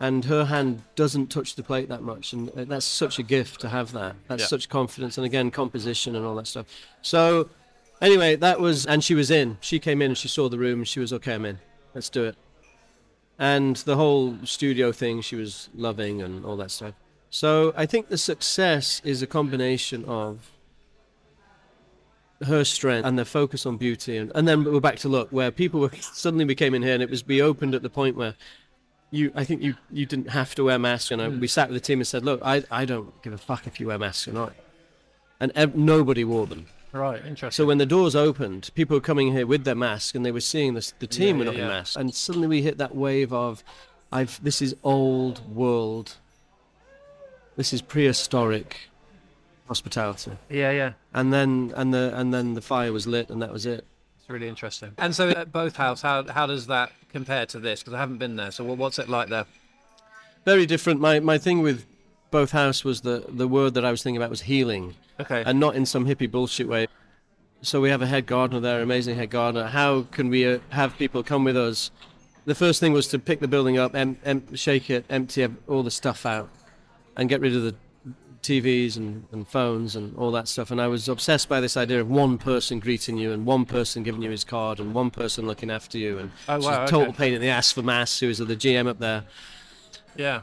[0.00, 3.68] And her hand doesn't touch the plate that much, and that's such a gift to
[3.68, 4.16] have that.
[4.28, 4.46] That's Yeah.
[4.48, 6.66] such confidence, and again, composition and all that stuff.
[7.00, 7.48] So,
[8.02, 9.56] anyway, that was, and she was in.
[9.60, 11.34] She came in and she saw the room, and she was okay.
[11.34, 11.60] I'm in.
[11.94, 12.36] Let's do it.
[13.38, 16.94] And the whole studio thing, she was loving, and all that stuff.
[17.30, 20.52] So, I think the success is a combination of
[22.44, 24.16] her strength and the focus on beauty.
[24.16, 26.94] And, and then we're back to look where people were suddenly we came in here
[26.94, 28.34] and it was we opened at the point where
[29.10, 31.40] you I think you you didn't have to wear masks and I, mm.
[31.40, 33.80] we sat with the team and said look I I don't give a fuck if
[33.80, 34.54] you wear masks or not.
[35.40, 37.24] And ev- nobody wore them Right.
[37.26, 37.50] Interesting.
[37.50, 40.40] so when the doors opened people were coming here with their mask and they were
[40.40, 41.68] seeing this the team Yeah, were yeah, not in yeah.
[41.68, 43.64] masks and suddenly we hit that wave of
[44.12, 46.14] I've this is old world
[47.56, 48.88] this is prehistoric
[49.68, 50.92] hospitality yeah, yeah.
[51.12, 53.84] and then and the and then the fire was lit and that was it
[54.20, 54.92] It's really interesting.
[54.98, 57.80] And so at Boath House, how how does that compare to this?
[57.80, 58.50] Because I haven't been there.
[58.50, 59.46] So what's it like there?
[60.44, 61.84] very different my my thing with
[62.38, 64.84] Boath House was the the word that i was thinking about was healing
[65.20, 65.42] Okay.
[65.46, 66.88] and not in some hippie bullshit way
[67.62, 70.90] so we have a head gardener there amazing head gardener how can we uh, have
[70.98, 71.90] people come with us
[72.44, 75.82] the first thing was to pick the building up em- em- shake it empty all
[75.84, 76.48] the stuff out
[77.16, 77.74] and get rid of the
[78.42, 80.70] TVs and, and phones and all that stuff.
[80.70, 84.02] And I was obsessed by this idea of one person greeting you and one person
[84.02, 86.18] giving you his card and one person looking after you.
[86.18, 87.12] And Oh, wow, a total okay.
[87.16, 89.22] pain in the ass for Mass, who is the GM up there.
[90.14, 90.42] yeah.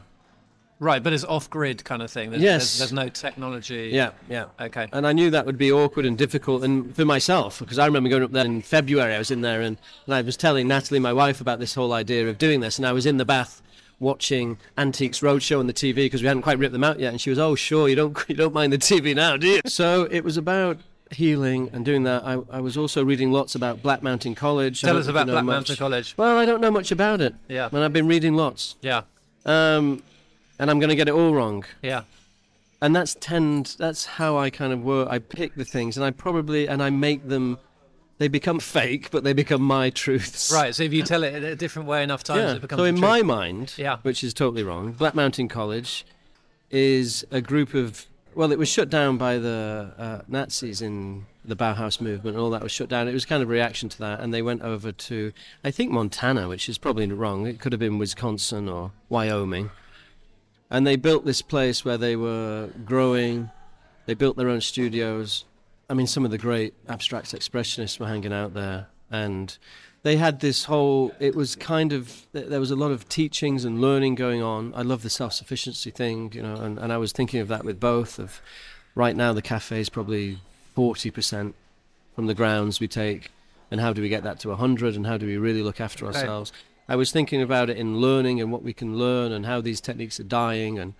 [0.82, 2.30] Right, but it's off-grid kind of thing.
[2.30, 2.58] There's, Yes.
[2.60, 3.90] There's, there's no technology.
[3.92, 4.46] Yeah, yeah.
[4.60, 4.88] Okay.
[4.92, 8.08] And I knew that would be awkward and difficult, and for myself, because I remember
[8.10, 9.14] going up there in February.
[9.14, 9.76] I was in there, and,
[10.06, 12.86] and I was telling Natalie, my wife, about this whole idea of doing this, and
[12.86, 13.62] I was in the bath
[14.00, 17.20] watching Antiques Roadshow on the TV because we hadn't quite ripped them out yet, and
[17.20, 20.08] she was, "Oh, sure, you don't you don't mind the TV now, do you?" So
[20.10, 20.78] it was about
[21.12, 22.24] healing and doing that.
[22.24, 24.80] I, I was also reading lots about Black Mountain College.
[24.80, 25.54] Tell us know if you about Black much.
[25.54, 26.14] Mountain College.
[26.16, 27.34] Well, I don't know much about it.
[27.48, 27.68] Yeah.
[27.70, 29.02] and I've been reading lots, Yeah.
[29.46, 30.02] um,
[30.62, 32.02] and I'm going to get it all wrong Yeah.
[32.80, 35.08] and that's tend that's how I kind of work.
[35.10, 37.58] I pick the things, and I probably and I make them.
[38.18, 40.52] They become fake, but they become my truths.
[40.54, 40.72] Right.
[40.76, 42.54] So if you tell it in a different way enough times, Yeah.
[42.56, 43.96] it becomes So in my mind, Yeah.
[44.02, 46.04] which is totally wrong, Black Mountain College
[46.70, 48.06] is a group of.
[48.34, 52.62] Well, it was shut down by the uh, Nazis in the Bauhaus movement, all that
[52.62, 53.06] was shut down.
[53.08, 55.32] It was kind of a reaction to that, and they went over to,
[55.64, 57.46] I think, Montana, which is probably wrong.
[57.46, 59.70] It could have been Wisconsin or Wyoming.
[60.72, 63.50] And they built this place where they were growing.
[64.06, 65.44] They built their own studios.
[65.90, 69.54] I mean, some of the great abstract expressionists were hanging out there, and
[70.02, 71.12] they had this whole.
[71.20, 74.72] It was kind of there was a lot of teachings and learning going on.
[74.74, 77.78] I love the self-sufficiency thing, you know, and, and I was thinking of that with
[77.78, 78.18] both.
[78.18, 78.40] Of
[78.94, 80.38] right now, the cafe is probably
[80.74, 81.54] forty percent
[82.14, 83.30] from the grounds we take,
[83.70, 86.06] and how do we get that to hundred, and how do we really look after
[86.06, 86.50] ourselves?
[86.88, 89.80] I was thinking about it in learning and what we can learn, and how these
[89.80, 90.94] techniques are dying, and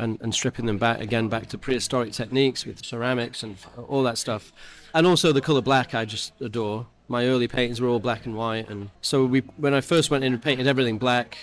[0.00, 4.16] and, and stripping them back again back to prehistoric techniques with ceramics and all that
[4.16, 4.50] stuff.
[4.94, 6.86] And also the color black I just adore.
[7.06, 10.24] My early paintings were all black and white and so we when I first went
[10.24, 11.36] in and painted everything black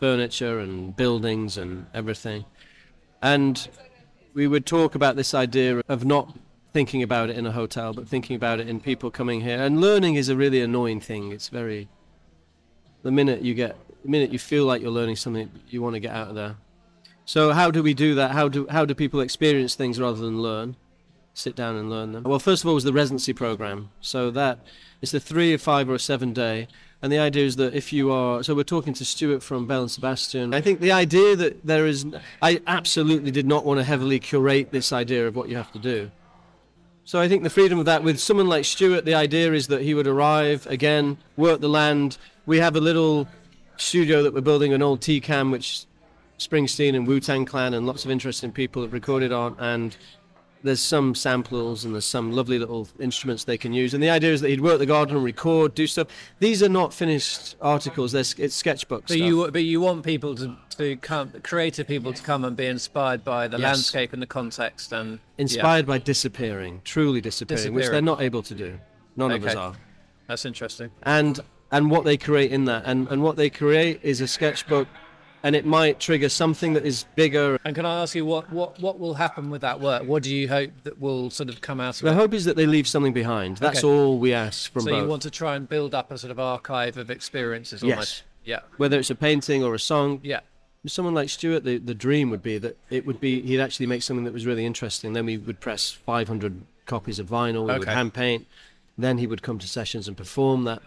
[0.00, 2.44] furniture and buildings and everything.
[3.22, 3.68] And
[4.34, 6.36] we would talk about this idea of not
[6.72, 9.62] thinking about it in a hotel but thinking about it in people coming here.
[9.62, 11.30] And learning is a really annoying thing.
[11.30, 11.88] It's very
[13.02, 16.00] the minute you get the minute you feel like you're learning something you want to
[16.00, 16.56] get out of there.
[17.24, 18.30] So how do we do that?
[18.32, 20.76] How do how do people experience things rather than learn?
[21.34, 22.24] Sit down and learn them.
[22.24, 23.90] Well, first of all, was the residency program.
[24.00, 24.58] So that
[25.00, 26.66] it's a three, or five, or a seven day
[27.00, 29.82] And the idea is that if you are, so we're talking to Stuart from Belle
[29.82, 30.52] and Sebastian.
[30.52, 32.04] I think the idea that there is,
[32.42, 35.78] I absolutely did not want to heavily curate this idea of what you have to
[35.78, 36.10] do.
[37.04, 39.82] So I think the freedom of that with someone like Stuart, the idea is that
[39.82, 42.18] he would arrive again, work the land.
[42.48, 43.28] We have a little
[43.76, 45.84] studio that we're building, an old Tascam, which
[46.38, 49.94] Springsteen and Wu Tang Clan and lots of interesting people have recorded on, and
[50.62, 53.92] there's some samples and there's some lovely little instruments they can use.
[53.92, 56.06] And the idea is that he'd work the garden and record, do stuff.
[56.38, 58.12] These are not finished articles.
[58.12, 59.18] They're, it's sketchbook But stuff.
[59.26, 63.24] you but you want people to, to come, creative people to come and be inspired
[63.24, 63.64] by the Yes.
[63.66, 68.54] landscape and the context and Inspired by disappearing, truly disappearing, which they're not able to
[68.54, 68.80] do.
[69.16, 69.74] None of us are.
[70.28, 70.90] That's interesting.
[71.02, 71.40] and
[71.70, 74.88] and what they create in that and and what they create is a sketchbook
[75.42, 78.80] and it might trigger something that is bigger And can I ask you what, what,
[78.80, 80.02] what will happen with that work?
[80.02, 82.10] What do you hope that will sort of come out of the it?
[82.10, 83.86] The hope is that they leave something behind that's Okay.
[83.88, 86.32] all we ask from So both you want to try and build up a sort
[86.32, 88.24] of archive of experiences Yes.
[88.44, 88.60] Yeah.
[88.78, 90.40] whether it's a painting or a song Yeah.
[90.86, 94.02] someone like Stuart the, the dream would be that it would be he'd actually make
[94.02, 97.86] something that was really interesting then we would press 500 copies of vinyl we would
[97.88, 98.44] hand paint
[98.96, 100.82] then he would come to sessions and perform that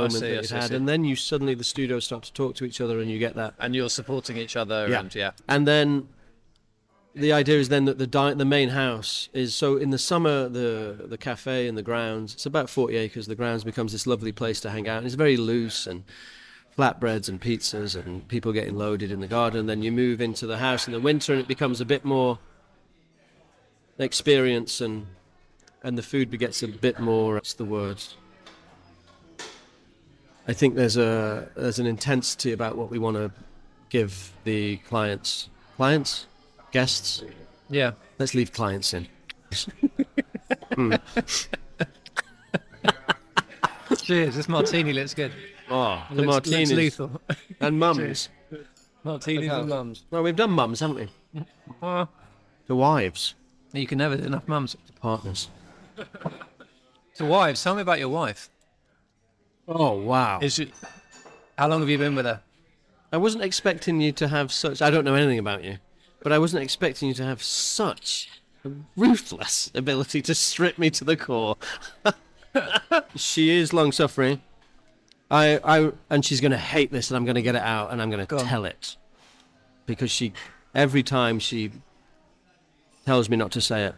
[0.00, 2.64] moment see, that I had and then you suddenly the studios start to talk to
[2.64, 3.54] each other and you get that.
[3.58, 5.00] And you're supporting each other Yeah.
[5.00, 5.30] and yeah.
[5.48, 6.08] And then
[7.14, 10.48] the idea is then that the di- the main house is so in the summer
[10.48, 14.32] the the cafe and the grounds it's about 40 acres the grounds becomes this lovely
[14.32, 14.98] place to hang out.
[14.98, 16.04] And it's very loose and
[16.76, 19.64] flatbreads and pizzas and people getting loaded in the garden.
[19.66, 22.38] Then you move into the house in the winter and it becomes a bit more
[23.98, 25.06] experience and
[25.82, 28.02] and the food gets a bit more what's the word
[30.48, 33.30] I think there's a there's an intensity about what we want to
[33.88, 36.26] give the clients clients
[36.72, 37.22] guests
[37.70, 37.92] Yeah.
[38.18, 39.06] let's leave clients in
[40.74, 40.94] hmm.
[43.96, 44.36] Cheers.
[44.36, 45.32] This martini looks good.
[45.70, 47.20] oh the Looks- looks lethal.
[47.60, 48.28] and mums
[49.04, 50.04] Martinis and mums.
[50.10, 51.08] well we've done mums haven't we
[51.40, 51.72] mm-hmm.
[51.80, 52.08] Well,
[52.66, 53.34] the wives
[53.72, 54.76] you can never do enough mums.
[55.00, 55.48] partners
[57.14, 58.50] So wives, tell me about your wife.
[59.68, 60.38] Oh wow.
[60.40, 60.72] Is she,
[61.58, 62.40] how long have you been with her?
[63.12, 65.78] I wasn't expecting you to have such I don't know anything about you
[66.26, 68.28] but I wasn't expecting you to have such
[68.64, 71.56] a ruthless ability to strip me to the core.
[73.14, 74.40] She is long suffering.
[75.30, 77.92] I, I and she's going to hate this and I'm going to get it out
[77.92, 78.96] and I'm going Go to tell it.
[79.86, 80.32] Because she
[80.74, 81.70] every time she
[83.04, 83.94] tells me not to say it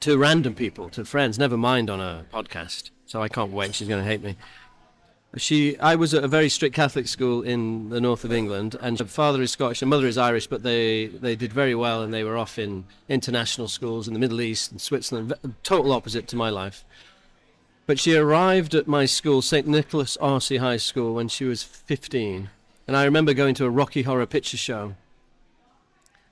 [0.00, 3.88] to random people to friends never mind on a podcast so I can't wait she's
[3.88, 4.36] going to hate me
[5.36, 8.96] she I was at a very strict Catholic school in the north of England and
[9.00, 12.14] her father is Scottish and mother is Irish but they they did very well and
[12.14, 15.34] they were off in international schools in the Middle East and Switzerland
[15.64, 16.84] total opposite to my life
[17.88, 19.66] but she arrived at my school, St.
[19.66, 22.50] Nicholas RC High School, when she was 15.
[22.86, 24.94] And I remember going to a Rocky Horror Picture Show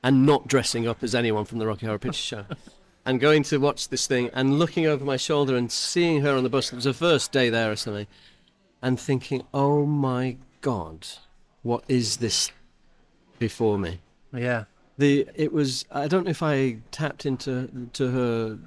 [0.02, 2.44] and not dressing up as anyone from the Rocky Horror Picture Show.
[3.06, 6.42] and going to watch this thing and looking over my shoulder and seeing her on
[6.42, 6.72] the bus.
[6.72, 8.06] It was her first day there or something.
[8.82, 11.06] And thinking, oh my God,
[11.62, 12.50] what is this
[13.38, 14.00] before me?
[14.34, 14.64] Yeah.
[14.98, 18.58] the it was I don't know if I tapped into to her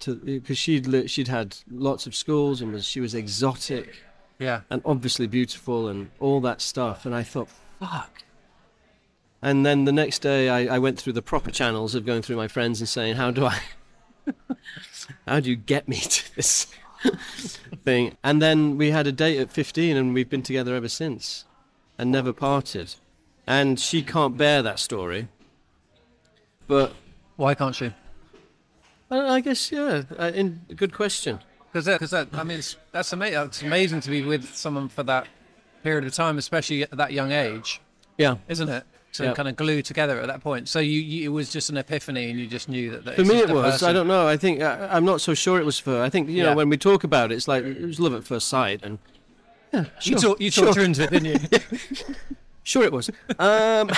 [0.00, 3.96] to because she'd li- she'd had lots of schools and was she was exotic
[4.38, 4.60] Yeah.
[4.70, 7.48] and obviously beautiful and all that stuff and I thought
[7.80, 8.22] fuck
[9.42, 12.36] and then the next day I, I went through the proper channels of going through
[12.36, 13.58] my friends and saying how do I
[15.26, 16.66] how do you get me to this
[17.84, 21.44] thing and then we had a date at 15 and we've been together ever since
[21.98, 22.94] and never parted
[23.46, 25.28] and she can't bear that story
[26.66, 26.92] but
[27.36, 27.92] Why can't she?
[29.10, 30.02] I I guess yeah.
[30.18, 31.40] Uh, in good question.
[31.72, 33.40] Because that, cause that, I mean, it's, that's amazing.
[33.42, 35.26] It's amazing to be with someone for that
[35.84, 37.80] period of time, especially at that young age,
[38.18, 38.36] Yeah.
[38.48, 38.84] isn't it?
[39.14, 39.32] To Yeah.
[39.34, 40.68] kind of glue together at that point.
[40.68, 43.04] So you, you, it was just an epiphany, and you just knew that.
[43.06, 43.82] that For me, it a was.
[43.82, 44.28] I don't know.
[44.28, 46.00] I think uh, I'm not so sure it was for.
[46.00, 48.22] I think you know when we talk about it, it's like it was love at
[48.22, 48.98] first sight, and
[49.72, 51.58] yeah, sure, You talked, you sure, talked her into it, didn't you?
[52.62, 53.10] sure it was.
[53.38, 53.90] Um,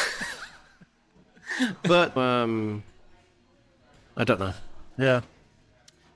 [1.83, 2.83] but um,
[4.17, 4.55] I don't know.
[4.99, 5.21] yeah.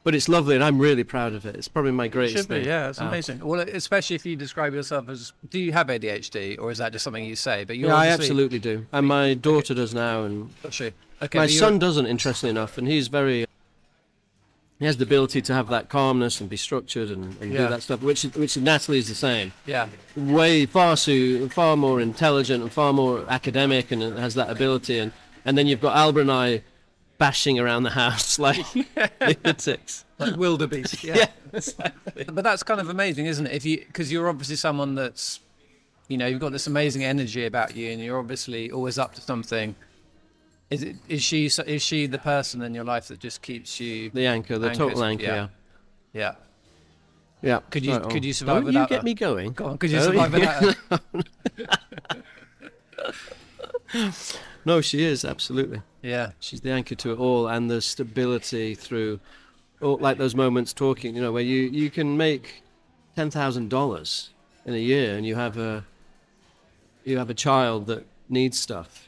[0.06, 1.56] But it's lovely, and I'm really proud of it.
[1.56, 2.66] It's probably my greatest Should be, thing.
[2.66, 3.40] yeah, it's Uh, amazing.
[3.44, 7.02] Well, especially if you describe yourself as, do you have ADHD, or is that just
[7.02, 7.64] something you say?
[7.64, 10.92] But you Yeah, I absolutely do, and my daughter does now, and She.
[11.20, 13.46] Okay, my son doesn't, interestingly enough, and he's very.
[14.78, 17.64] He has the ability to have that calmness and be structured and, and Yeah.
[17.64, 19.54] do that stuff, which which Natalie is the same.
[19.66, 25.00] Yeah, Way far so far more intelligent and far more academic, and has that ability.
[25.00, 25.10] And
[25.44, 26.62] and then you've got Albert and I,
[27.18, 28.58] bashing around the house like
[29.20, 30.04] lunatics.
[30.18, 31.02] like wildebeest.
[31.04, 31.26] Yeah.
[32.32, 33.52] But that's kind of amazing, isn't it?
[33.52, 35.40] If you because you're obviously someone that's,
[36.08, 39.20] you know, you've got this amazing energy about you, and you're obviously always up to
[39.20, 39.74] something.
[40.68, 44.10] Is it is she is she the person in your life that just keeps you?
[44.10, 45.24] The anchor, the total anchor.
[45.24, 45.48] yeah.
[46.12, 46.20] Yeah.
[46.22, 46.34] Yeah.
[47.42, 47.60] Yeah.
[47.70, 49.04] Could you- Right could you survive Don't without you get that?
[49.04, 49.52] me going?
[49.52, 49.78] Go on.
[49.78, 50.60] Could you Oh, survive yeah.
[50.90, 51.00] without
[53.92, 54.12] her?
[54.66, 55.80] No, she is absolutely.
[56.02, 56.32] Yeah.
[56.40, 59.20] She's the anchor to it all, and the stability through,
[59.80, 61.14] all, like those moments talking.
[61.14, 62.64] You know, where you you can make
[63.14, 64.30] ten thousand dollars
[64.66, 65.84] in a year, and you have a
[67.04, 69.06] you have a child that needs stuff,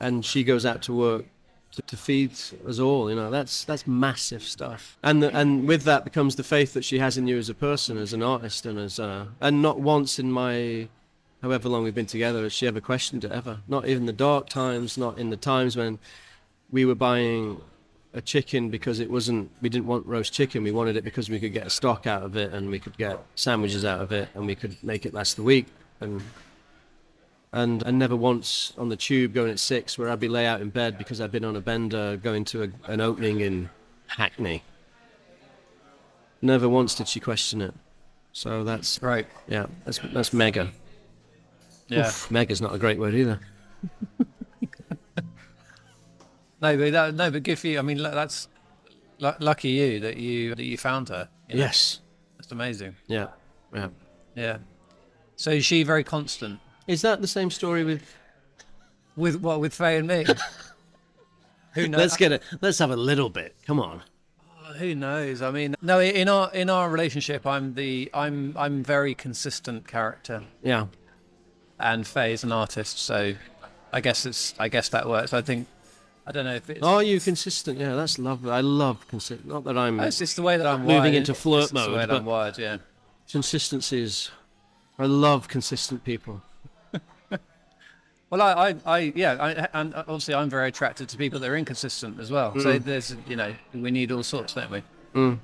[0.00, 1.26] and she goes out to work
[1.70, 2.32] to, to feed
[2.66, 3.08] us all.
[3.08, 4.98] You know, that's that's massive stuff.
[5.04, 7.54] And the, and with that becomes the faith that she has in you as a
[7.54, 10.88] person, as an artist, and as a, and not once in my
[11.42, 13.60] however long we've been together has she ever questioned it ever.
[13.68, 15.98] Not even the dark times, not in the times when
[16.70, 17.60] we were buying
[18.12, 21.38] a chicken because it wasn't we didn't want roast chicken we wanted it because we
[21.38, 24.28] could get a stock out of it and we could get sandwiches out of it
[24.34, 25.66] and we could make it last the week
[26.00, 26.20] and
[27.52, 30.60] and and never once on the tube going at six where I'd be lay out
[30.60, 33.70] in bed because I'd been on a bender going to a, an opening in
[34.08, 34.64] Hackney.
[36.42, 37.74] Never once did she question it.
[38.32, 39.26] So that's Right.
[39.46, 40.72] yeah, that's that's mega.
[41.90, 42.06] Yeah.
[42.08, 43.38] Oof, mega's not a great word either.
[46.62, 47.78] No, but that, no, but good for you.
[47.78, 48.46] I mean, that's
[49.18, 51.28] lu- lucky you that you that you found her.
[51.48, 51.62] you know?
[51.62, 52.00] Yes.
[52.36, 52.96] That's amazing.
[53.06, 53.28] Yeah.
[53.74, 53.88] Yeah.
[54.34, 54.58] Yeah.
[55.36, 58.02] So is she very constant Is that the same story with
[59.16, 60.26] with what with Faye and me?
[61.74, 61.98] Who knows?
[61.98, 62.42] Let's get it.
[62.60, 63.56] Let's have a little bit.
[63.66, 64.02] Come on.
[64.66, 65.40] Uh, who knows?
[65.40, 65.98] I mean, no.
[66.00, 70.88] In our in our relationship, I'm the I'm I'm very consistent character, Yeah.
[71.80, 73.34] And Faye's an artist, so
[73.92, 75.32] I guess it's I guess that works.
[75.32, 75.66] I think
[76.26, 76.82] I don't know if it's.
[76.82, 77.78] Are you consistent?
[77.78, 78.50] Yeah, that's lovely.
[78.50, 79.48] I love consistent.
[79.48, 81.14] Not that I'm oh, It's just the way that I'm Moving wired.
[81.14, 82.78] into flirt It's mode, way that but- I'm wired, yeah.
[83.30, 84.30] consistency is.
[84.98, 86.42] I love consistent people.
[88.30, 91.56] Well, I, I, I yeah, I, and obviously I'm very attracted to people that are
[91.56, 92.56] inconsistent as well.
[92.60, 92.84] So mm.
[92.84, 94.82] there's, you know, we need all sorts, don't we?
[95.14, 95.40] Mm.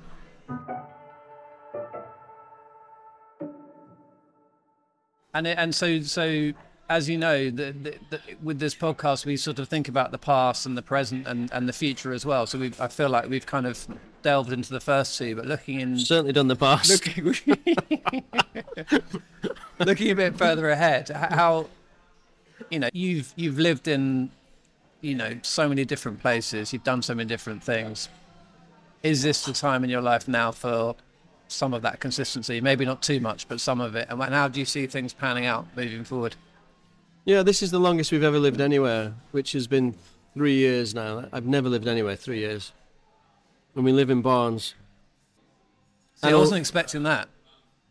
[5.37, 6.51] And it, and so so
[6.89, 10.17] as you know, the, the, the, with this podcast, we sort of think about the
[10.17, 12.47] past and the present and, and the future as well.
[12.47, 13.87] So we I feel like we've kind of
[14.23, 16.89] delved into the first two, but looking in Certainly done the past.
[16.89, 17.35] looking,
[19.79, 21.67] looking a bit further ahead, how
[22.71, 24.31] you know you've you've lived in
[25.01, 28.09] you know so many different places, you've done so many different things.
[29.03, 30.95] Is this the time in your life now for
[31.47, 32.61] some of that consistency?
[32.61, 34.07] Maybe not too much, but some of it.
[34.09, 36.35] And how do you see things panning out moving forward?
[37.25, 39.95] Yeah, this is the longest we've ever lived anywhere, which has been
[40.33, 41.27] three years now.
[41.31, 42.71] I've never lived anywhere three years.
[43.75, 44.75] And we live in Barnes.
[46.23, 47.29] I wasn't expecting that.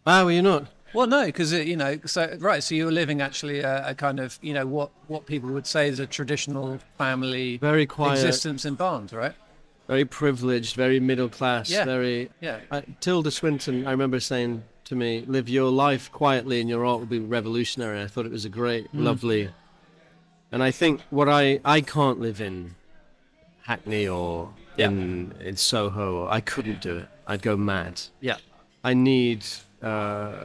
[0.06, 0.66] Ah, were you not?
[0.94, 4.18] Well, no, because you know, so right, so you were living actually a, a kind
[4.18, 8.64] of, you know, what what people would say is a traditional family Very quiet, existence
[8.64, 9.34] in Barnes, right?
[9.86, 11.84] Very privileged, very middle class, Yeah.
[11.84, 12.30] very.
[12.40, 12.60] Yeah.
[12.70, 16.98] Uh, Tilda Swinton, I remember saying to me, "Live your life quietly, and your art
[17.00, 19.04] will be revolutionary." I thought it was a great, Mm.
[19.04, 19.50] lovely,
[20.52, 22.74] and I think what I I can't live in
[23.62, 24.88] Hackney or Yeah.
[24.88, 26.16] in in Soho.
[26.22, 27.08] Or, I couldn't do it.
[27.26, 28.00] I'd go mad.
[28.20, 28.36] Yeah.
[28.84, 29.44] I need
[29.82, 30.44] uh,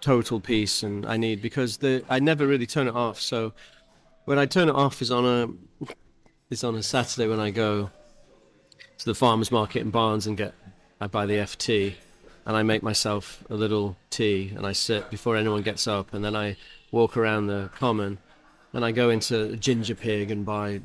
[0.00, 3.20] total peace, and I need because the I never really turn it off.
[3.20, 3.52] So
[4.24, 5.86] when I turn it off is on a
[6.50, 7.90] is on a Saturday when I go
[8.98, 10.54] to the farmers market in Barnes and get
[11.00, 11.94] I buy the FT
[12.46, 16.24] and I make myself a little tea and I sit before anyone gets up and
[16.24, 16.56] then I
[16.90, 18.18] walk around the common
[18.72, 20.80] and I go into Ginger Pig and buy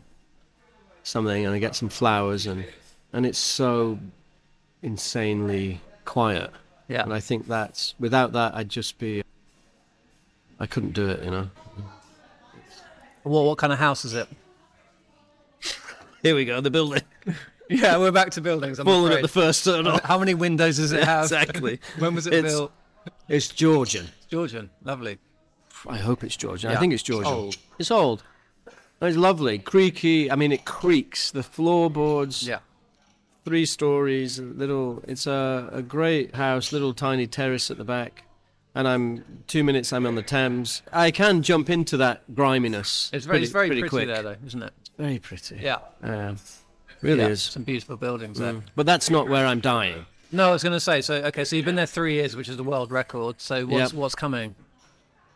[1.04, 2.66] something and I get some flowers and
[3.14, 4.00] and it's so
[4.82, 6.50] insanely quiet
[6.88, 7.04] Yeah.
[7.04, 9.24] and I think that's without that I'd just be
[10.60, 11.50] I couldn't do it you know
[13.24, 14.28] Well, what kind of house is it?
[16.24, 17.04] here we go the building
[17.72, 18.80] Yeah, we're back to buildings.
[18.80, 19.24] I'm falling at afraid.
[19.24, 21.24] the first turn off How many windows does it have?
[21.24, 22.72] exactly when was it It's- built?
[23.28, 24.70] it's Georgian Georgian.
[24.84, 25.18] Lovely.
[25.88, 26.70] I hope it's Georgian.
[26.70, 26.80] I Yeah.
[26.80, 27.34] think it's Georgian.
[27.34, 27.58] old.
[27.80, 28.24] It's old.
[29.02, 30.30] It's lovely, creaky.
[30.32, 31.32] I mean, it creaks.
[31.32, 32.60] The floorboards, Yeah.
[33.46, 35.04] three stories, a little.
[35.08, 38.26] It's a, a great house, little tiny terrace at the back,
[38.76, 39.92] and I'm two minutes.
[39.92, 40.84] I'm on the Thames.
[40.94, 43.10] I can jump into that griminess.
[43.12, 44.08] It's very, pretty, it's very pretty pretty, quick.
[44.08, 44.74] there, though, isn't it?
[45.00, 45.58] Very pretty.
[45.62, 45.80] Yeah.
[46.04, 46.38] Um,
[47.02, 47.30] really yeah.
[47.30, 47.42] is.
[47.42, 48.54] Some beautiful buildings there.
[48.54, 48.64] Mm.
[48.76, 50.06] But that's not where I'm dying.
[50.32, 51.02] No, I was going to say.
[51.02, 53.42] So, okay, so you've been there three years, which is the world record.
[53.42, 54.00] So, what's Yep.
[54.00, 54.56] what's coming?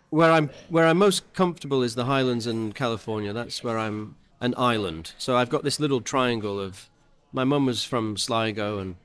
[0.10, 3.34] Where I'm where I'm most comfortable is the Highlands and California.
[3.34, 5.14] That's where I'm an island.
[5.18, 6.90] So I've got this little triangle of.
[7.34, 8.96] My mum was from Sligo and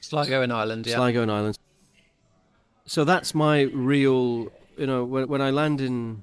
[0.00, 0.96] Sligo and Ireland, yeah.
[0.96, 1.58] Sligo and Islands.
[2.86, 6.22] So that's my real, you know, when, when I land in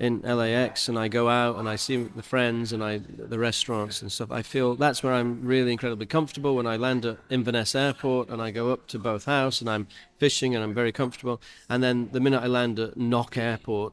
[0.00, 4.00] in LAX and I go out and I see the friends and I the restaurants
[4.00, 6.54] and stuff, I feel that's where I'm really incredibly comfortable.
[6.54, 9.88] When I land at Inverness Airport and I go up to Boath House and I'm
[10.18, 13.92] fishing and I'm very comfortable, and then the minute I land at Knock Airport,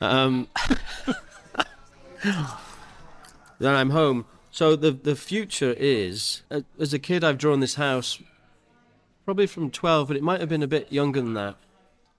[0.00, 0.48] um,
[2.24, 4.24] then I'm home.
[4.50, 8.18] So the the future is, uh, as a kid, I've drawn this house
[9.24, 11.56] probably from 12, but it might have been a bit younger than that.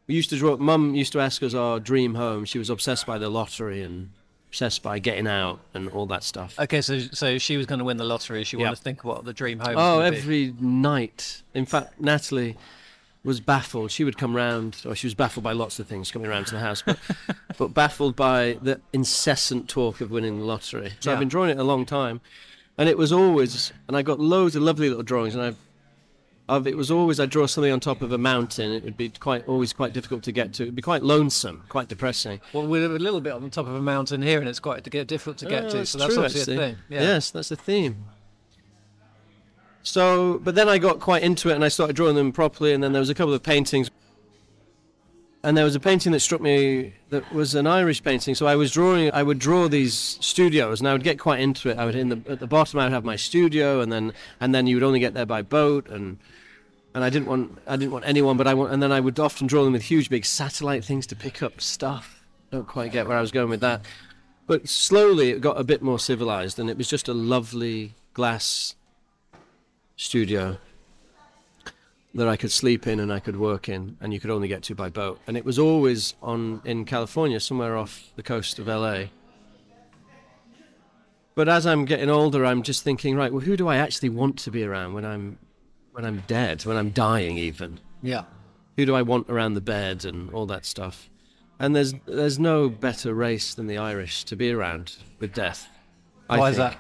[0.07, 0.57] We used to draw.
[0.57, 2.45] Mum used to ask us our dream home.
[2.45, 4.09] She was obsessed by the lottery and
[4.49, 6.59] obsessed by getting out and all that stuff.
[6.59, 8.43] Okay, so so she was going to win the lottery.
[8.43, 9.75] She wanted to think what the dream home.
[9.77, 10.17] Oh, gonna be.
[10.17, 11.41] every night.
[11.53, 12.57] In fact, Natalie
[13.23, 13.89] was baffled.
[13.91, 16.55] She would come round, or she was baffled by lots of things coming around to
[16.55, 16.99] the house, but,
[17.57, 20.91] but baffled by the incessant talk of winning the lottery.
[20.99, 21.13] So Yeah.
[21.13, 22.19] I've been drawing it a long time,
[22.77, 25.55] and it was always, and I got loads of lovely little drawings, and I've.
[26.49, 28.73] Of it was always I'd draw something on top of a mountain.
[28.73, 30.63] It would be quite always quite difficult to get to.
[30.63, 32.41] It'd be quite lonesome, quite depressing.
[32.51, 34.83] Well, we're a little bit on the top of a mountain here, and it's quite
[34.83, 35.77] difficult to get Oh, to.
[35.77, 36.55] that's So that's true, obviously actually.
[36.55, 36.77] a thing.
[36.89, 37.01] Yeah.
[37.01, 38.05] Yes, that's the theme.
[39.83, 42.83] So, but then I got quite into it and I started drawing them properly, and
[42.83, 43.89] then there was a couple of paintings.
[45.45, 48.33] And there was a painting that struck me that was an Irish painting.
[48.33, 49.11] So I was drawing.
[49.13, 51.77] I would draw these studios, and I would get quite into it.
[51.77, 52.79] I would in the at the bottom.
[52.79, 55.41] I would have my studio, and then and then you would only get there by
[55.41, 56.17] boat, and
[56.95, 58.71] and I didn't want I didn't want anyone, but I want.
[58.71, 61.59] And then I would often draw them with huge, big satellite things to pick up
[61.59, 62.23] stuff.
[62.49, 63.81] Don't quite get where I was going with that.
[64.47, 68.75] But slowly it got a bit more civilized, and it was just a lovely glass
[69.97, 70.57] studio
[72.15, 74.61] that I could sleep in and I could work in, and you could only get
[74.63, 75.19] to by boat.
[75.25, 79.05] And it was always on in California, somewhere off the coast of LA.
[81.35, 84.37] But as I'm getting older, I'm just thinking, right, well, who do I actually want
[84.39, 85.39] to be around when I'm
[85.91, 87.79] when I'm dead, when I'm dying, even?
[88.01, 88.25] Yeah.
[88.75, 91.09] who do I want around the bed and all that stuff.
[91.59, 95.69] And there's there's no better race than the Irish to be around with death.
[96.29, 96.77] I Why is that?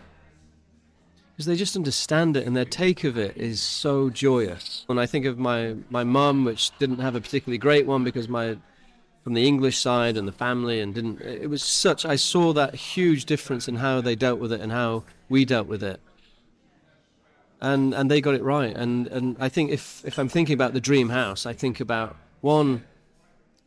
[1.33, 4.83] Because they just understand it and their take of it is so joyous.
[4.85, 8.29] When I think of my my mum, which didn't have a particularly great one because
[8.29, 8.57] my
[9.23, 12.75] from the English side and the family and didn't it was such I saw that
[12.75, 15.99] huge difference in how they dealt with it and how we dealt with it.
[17.59, 18.75] And and they got it right.
[18.75, 22.15] And and I think if if I'm thinking about the dream house, I think about
[22.41, 22.83] one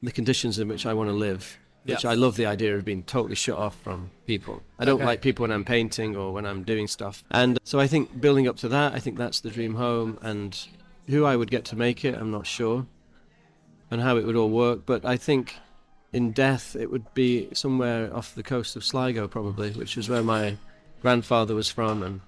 [0.03, 1.59] the conditions in which I want to live.
[1.87, 2.11] Which Yeah.
[2.11, 4.63] I love the idea of being totally shut off from people.
[4.79, 5.05] I don't Okay.
[5.05, 7.23] like people when I'm painting or when I'm doing stuff.
[7.31, 10.19] And so I think building up to that, I think that's the dream home.
[10.23, 10.59] And
[11.09, 12.87] who I would get to make it, I'm not sure.
[13.91, 14.81] And how it would all work.
[14.85, 15.55] But I think
[16.13, 20.23] in death, it would be somewhere off the coast of Sligo, probably, which is where
[20.23, 20.57] my
[21.03, 22.03] grandfather was from.
[22.03, 22.21] And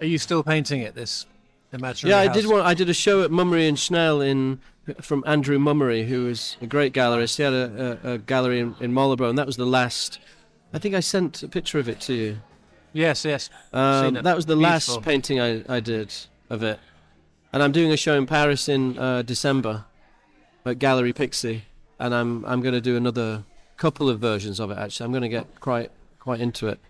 [0.00, 0.94] Are you still painting it?
[0.94, 1.24] This
[1.72, 2.36] yeah, I house?
[2.36, 2.60] did one.
[2.60, 4.60] I did a show at Mummery and Schnelle in
[5.00, 7.36] from Andrew Mummery, who is a great gallerist.
[7.36, 10.18] He had a, a, a gallery in, in Marlborough, and that was the last.
[10.72, 12.38] I think I sent a picture of it to you.
[12.92, 13.50] Yes, yes.
[13.72, 14.94] Um, that was the Beautiful.
[14.94, 16.14] last painting I, I did
[16.48, 16.78] of it,
[17.52, 19.84] and I'm doing a show in Paris in uh, December
[20.64, 21.62] at Gallery Pixi,
[21.98, 23.44] and I'm I'm going to do another
[23.76, 24.78] couple of versions of it.
[24.78, 26.80] Actually, I'm going to get quite quite into it.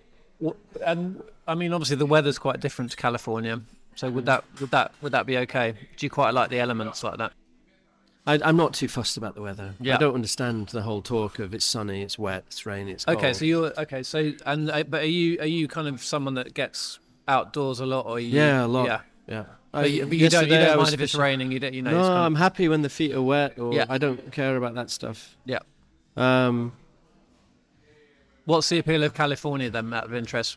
[0.84, 3.60] And I mean, obviously, the weather's quite different to California.
[3.96, 5.72] So would that would that would that be okay?
[5.96, 7.32] Do you quite like the elements like that?
[8.28, 9.74] I, I'm not too fussed about the weather.
[9.80, 9.94] Yeah.
[9.94, 13.18] I don't understand the whole talk of it's sunny, it's wet, it's rainy, it's cold.
[13.18, 14.02] Okay, so you're okay.
[14.02, 17.86] So and uh, but are you are you kind of someone that gets outdoors a
[17.86, 18.86] lot, or you, yeah, a lot.
[18.86, 19.44] Yeah, yeah.
[19.72, 21.52] but you, but you don't you don't mind if it's raining.
[21.52, 21.92] You don't you know.
[21.92, 23.86] No, I'm happy when the feet are wet, or Yeah.
[23.88, 25.36] I don't care about that stuff.
[25.44, 25.60] yeah.
[26.16, 26.72] Um,
[28.44, 30.56] What's the appeal of California then, out of interest?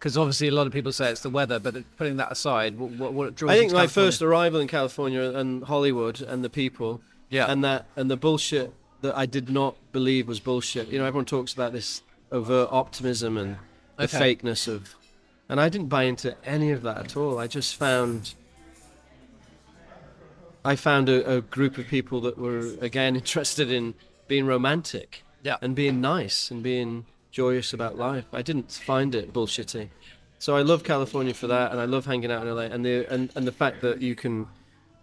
[0.00, 2.90] Because obviously a lot of people say it's the weather, but putting that aside, what,
[2.92, 7.02] what, what draws I think my first arrival in California and Hollywood and the people,
[7.28, 7.52] Yeah.
[7.52, 8.72] and that and the bullshit
[9.02, 10.88] that I did not believe was bullshit.
[10.88, 12.00] You know, everyone talks about this
[12.32, 13.56] overt optimism and
[13.98, 14.36] the Okay.
[14.36, 14.94] fakeness of,
[15.50, 17.38] and I didn't buy into any of that at all.
[17.38, 18.32] I just found.
[20.64, 23.94] I found a, a group of people that were again interested in
[24.28, 25.56] being romantic Yeah.
[25.60, 27.04] and being nice and being
[27.40, 28.26] joyous about life.
[28.34, 29.88] I didn't find it bullshitty.
[30.38, 33.10] So I love California for that, and I love hanging out in LA, and the
[33.10, 34.46] and, and the fact that you can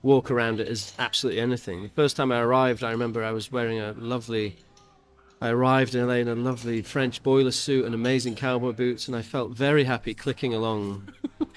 [0.04, 1.82] walk around it is absolutely anything.
[1.82, 4.56] The first time I arrived, I remember I was wearing a lovely.
[5.42, 9.18] I arrived in LA in a lovely French boiler suit and amazing cowboy boots, and
[9.18, 11.10] I felt very happy clicking along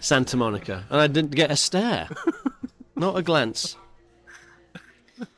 [0.00, 2.08] Santa Monica, and I didn't get a stare,
[2.96, 3.76] not a glance.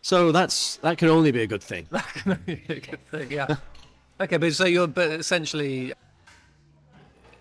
[0.02, 1.86] So that's that can only be a good thing.
[1.90, 3.56] That can only be a good thing, yeah.
[4.20, 5.92] Okay, but so you're but essentially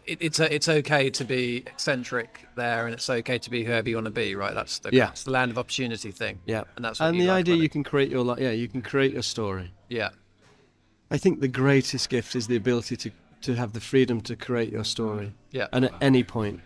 [0.08, 3.88] it, it's a, it's okay to be eccentric there, and it's okay to be whoever
[3.90, 4.54] you want to be, right?
[4.56, 5.08] That's the Yeah.
[5.08, 6.40] that's the land of opportunity thing.
[6.46, 8.40] Yeah, and that's and the like idea you can create your life.
[8.40, 9.72] Yeah, you can create your story.
[9.90, 10.10] Yeah,
[11.12, 14.72] I think the greatest gift is the ability to to have the freedom to create
[14.72, 15.34] your story.
[15.52, 16.62] yeah, And at any point,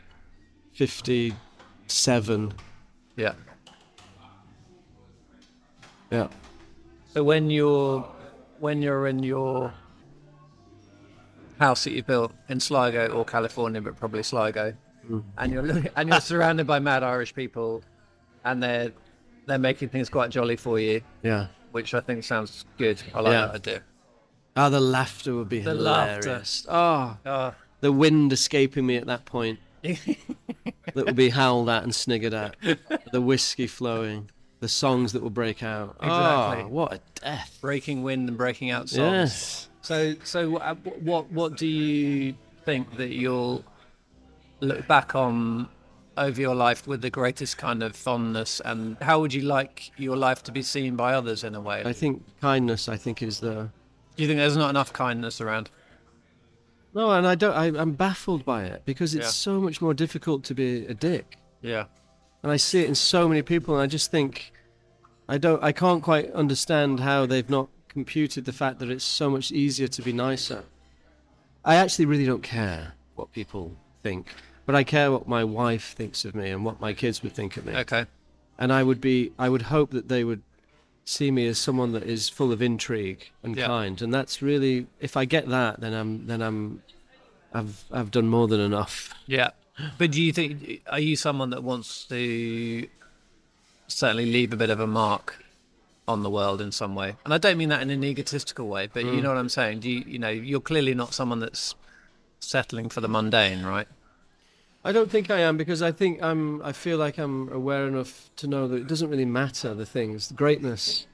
[0.74, 2.54] fifty-seven.
[3.18, 3.34] yeah.
[6.16, 6.28] Yeah.
[7.13, 8.01] So when you're
[8.59, 9.74] when you're in your
[11.59, 14.74] house that you built in Sligo or California, but probably Sligo,
[15.38, 17.84] and you're looking, and you're surrounded by mad Irish people,
[18.43, 18.91] and they're
[19.47, 21.47] they're making things quite jolly for you, Yeah.
[21.72, 23.01] which I think sounds good.
[23.13, 23.45] I like Yeah.
[23.47, 23.82] that idea.
[24.55, 26.22] Ah, the laughter would be The laughter.
[26.30, 26.66] hilarious.
[26.70, 29.59] Ah, Oh, the wind escaping me at that point.
[29.84, 32.55] that would be howled at and sniggered at.
[33.11, 34.30] the whiskey flowing.
[34.66, 35.95] The songs that will break out.
[36.01, 36.63] Exactly.
[36.63, 37.59] Ah, what a death.
[37.61, 39.11] breaking wind and breaking out songs.
[39.13, 39.70] Yes.
[39.82, 43.63] So, so uh, what what do you think that you'll
[44.61, 45.70] look back on
[46.18, 50.18] over your life with the greatest kind of fondness, and how would you like your
[50.18, 51.84] life to be seen by others in a way?
[51.86, 52.89] I think kindness.
[52.89, 53.70] I think is the
[54.16, 55.70] do you think there's not enough kindness around?
[56.95, 57.53] no, and I don't.
[57.53, 59.30] I, I'm baffled by it because it's Yeah.
[59.30, 61.86] so much more difficult to be a dick, Yeah,
[62.41, 64.53] and I see it in so many people, and I just think
[65.28, 65.63] I don't.
[65.63, 69.88] I can't quite understand how they've not computed the fact that it's so much easier
[69.88, 70.63] to be nicer.
[71.63, 73.71] I actually really don't care what people
[74.03, 74.28] think,
[74.65, 77.57] but I care what my wife thinks of me and what my kids would think
[77.57, 77.73] of me.
[77.78, 78.05] okay,
[78.59, 80.41] and I would be I would hope that they would
[81.05, 83.67] see me as someone that is full of intrigue and Yeah.
[83.67, 86.82] kind and that's really if I get that then I'm then I'm
[87.53, 89.51] I've I've done more than enough yeah.
[89.99, 92.88] But do you think are you someone that wants to
[93.88, 95.43] certainly leave a bit of a mark
[96.07, 97.15] on the world in some way?
[97.23, 99.23] And I don't mean that in an egotistical way, but you mm.
[99.23, 99.79] know what I'm saying.
[99.79, 101.75] Do you you know you're clearly not someone that's
[102.39, 103.88] settling for the mundane, right?
[104.83, 108.29] I don't think I am because I think I'm I feel like I'm aware enough
[108.36, 111.07] to know that it doesn't really matter the things the greatness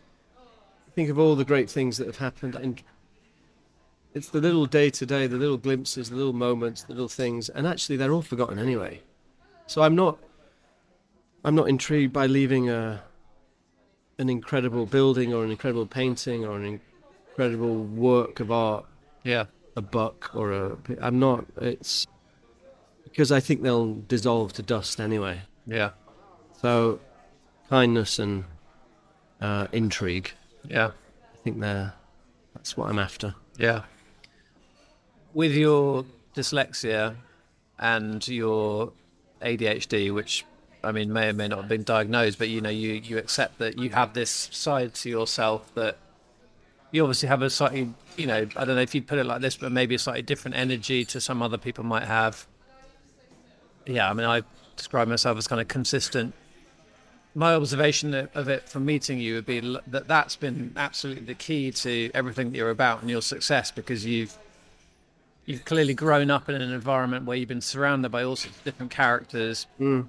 [0.94, 2.84] think of all the great things that have happened and
[4.14, 7.48] it's the little day to day the little glimpses the little moments the little things
[7.48, 9.00] and actually they're all forgotten anyway
[9.68, 10.20] so I'm not
[11.44, 13.04] I'm not intrigued by leaving a
[14.18, 16.80] an incredible building or an incredible painting or an
[17.30, 18.86] incredible work of art
[19.24, 19.46] Yeah.
[19.76, 22.06] a buck or a I'm not it's
[23.04, 25.92] because I think they'll dissolve to dust anyway Yeah.
[26.62, 27.00] so
[27.70, 28.44] kindness and
[29.40, 30.32] uh, intrigue
[30.68, 30.92] Yeah.
[31.34, 31.94] I think they're
[32.54, 33.84] that's what I'm after Yeah.
[35.34, 37.16] With your dyslexia
[37.80, 38.92] and your
[39.42, 40.46] ADHD, which
[40.84, 43.60] I mean may or may not have been diagnosed, but you know you you accept
[43.60, 45.98] that you have this side to yourself that
[46.92, 49.42] you obviously have a slightly you know I don't know if you'd put it like
[49.42, 52.48] this, but maybe a slightly different energy to some other people might have.
[53.86, 54.42] Yeah, I mean I
[54.76, 56.34] describe myself as kind of consistent.
[57.34, 61.72] My observation of it from meeting you would be that that's been absolutely the key
[61.72, 64.38] to everything that you're about and your success because you've
[65.46, 68.64] you've clearly grown up in an environment where you've been surrounded by all sorts of
[68.64, 70.02] different characters hmm.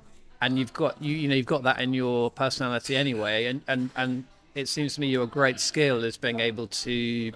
[0.43, 3.88] And you've got you you know you've got that in your personality anyway and and
[3.97, 4.24] and
[4.55, 7.32] it seems to me your great skill is being able to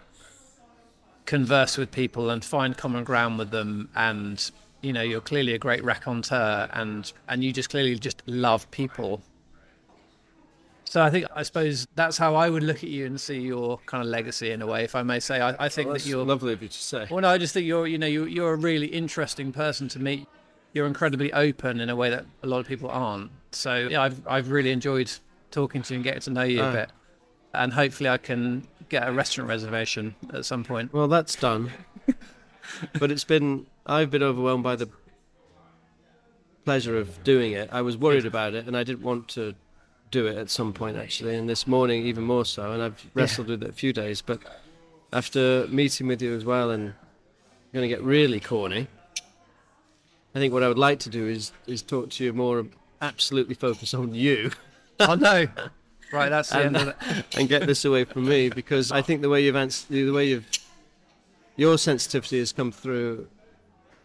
[1.25, 4.51] converse with people and find common ground with them and
[4.83, 9.23] you know you're clearly a great raconteur and and you just clearly just love people
[10.89, 13.79] so I think I suppose that's how I would look at you and see your
[13.87, 15.41] kind of legacy in a way, if I may say.
[15.41, 17.53] I, I think oh, that you're lovely of you to say well, no, I just
[17.53, 20.29] think you're, you know, you're, you're a really interesting person to meet.
[20.77, 23.31] You're incredibly open in a way that a lot of people aren't.
[23.51, 25.11] So yeah, I've, I've really enjoyed
[25.51, 26.73] talking to you and getting to know you a Ah.
[26.73, 26.91] bit.
[27.55, 30.93] And hopefully I can get a restaurant reservation at some point.
[30.93, 31.73] well that's done
[33.01, 34.89] but it's been I've been overwhelmed by the
[36.65, 39.55] pleasure of doing it I was worried about it and I didn't want to
[40.11, 43.49] do it at some point actually and this morning even more so and I've wrestled
[43.49, 44.41] with it a few days but
[45.13, 48.87] after meeting with you as well and I'm going to get really corny
[50.37, 52.65] I think what I would like to do is is talk to you more
[53.01, 54.53] absolutely focus on you
[55.01, 55.47] oh no!
[56.13, 56.97] Right, that's the end of it.
[57.37, 60.29] and get this away from me because I think the way you've answered, the way
[60.29, 60.47] you've,
[61.57, 63.27] your sensitivity has come through,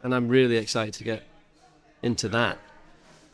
[0.01, 1.23] and I'm really excited to get
[2.01, 2.57] into that.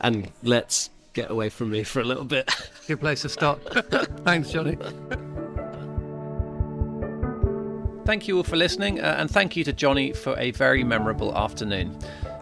[0.00, 2.54] And let's get away from me for a little bit.
[2.86, 3.60] Good place to stop.
[4.24, 4.76] Thanks, Jonny.
[8.04, 11.36] Thank you all for listening, uh, and thank you to Jonny for a very memorable
[11.36, 11.98] afternoon.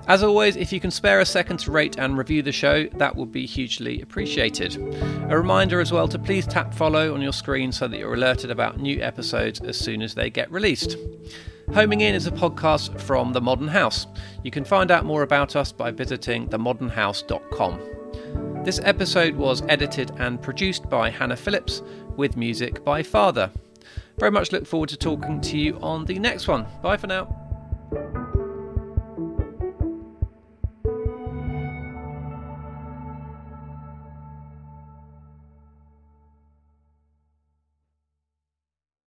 [0.09, 3.17] As always, if you can spare a second to rate and review the show, that
[3.17, 4.77] would be hugely appreciated.
[5.31, 8.51] A reminder as well to please tap follow on your screen so that you're alerted
[8.51, 10.97] about new episodes as soon as they get released.
[11.75, 14.07] Homing In is a podcast from The Modern House.
[14.45, 17.81] You can find out more about us by visiting themodernhouse.com.
[18.65, 21.83] This episode was edited and produced by Hannah Phillips,
[22.17, 23.51] with music by Father.
[24.19, 26.67] Very much look forward to talking to you on the next one.
[26.83, 28.26] Bye for now.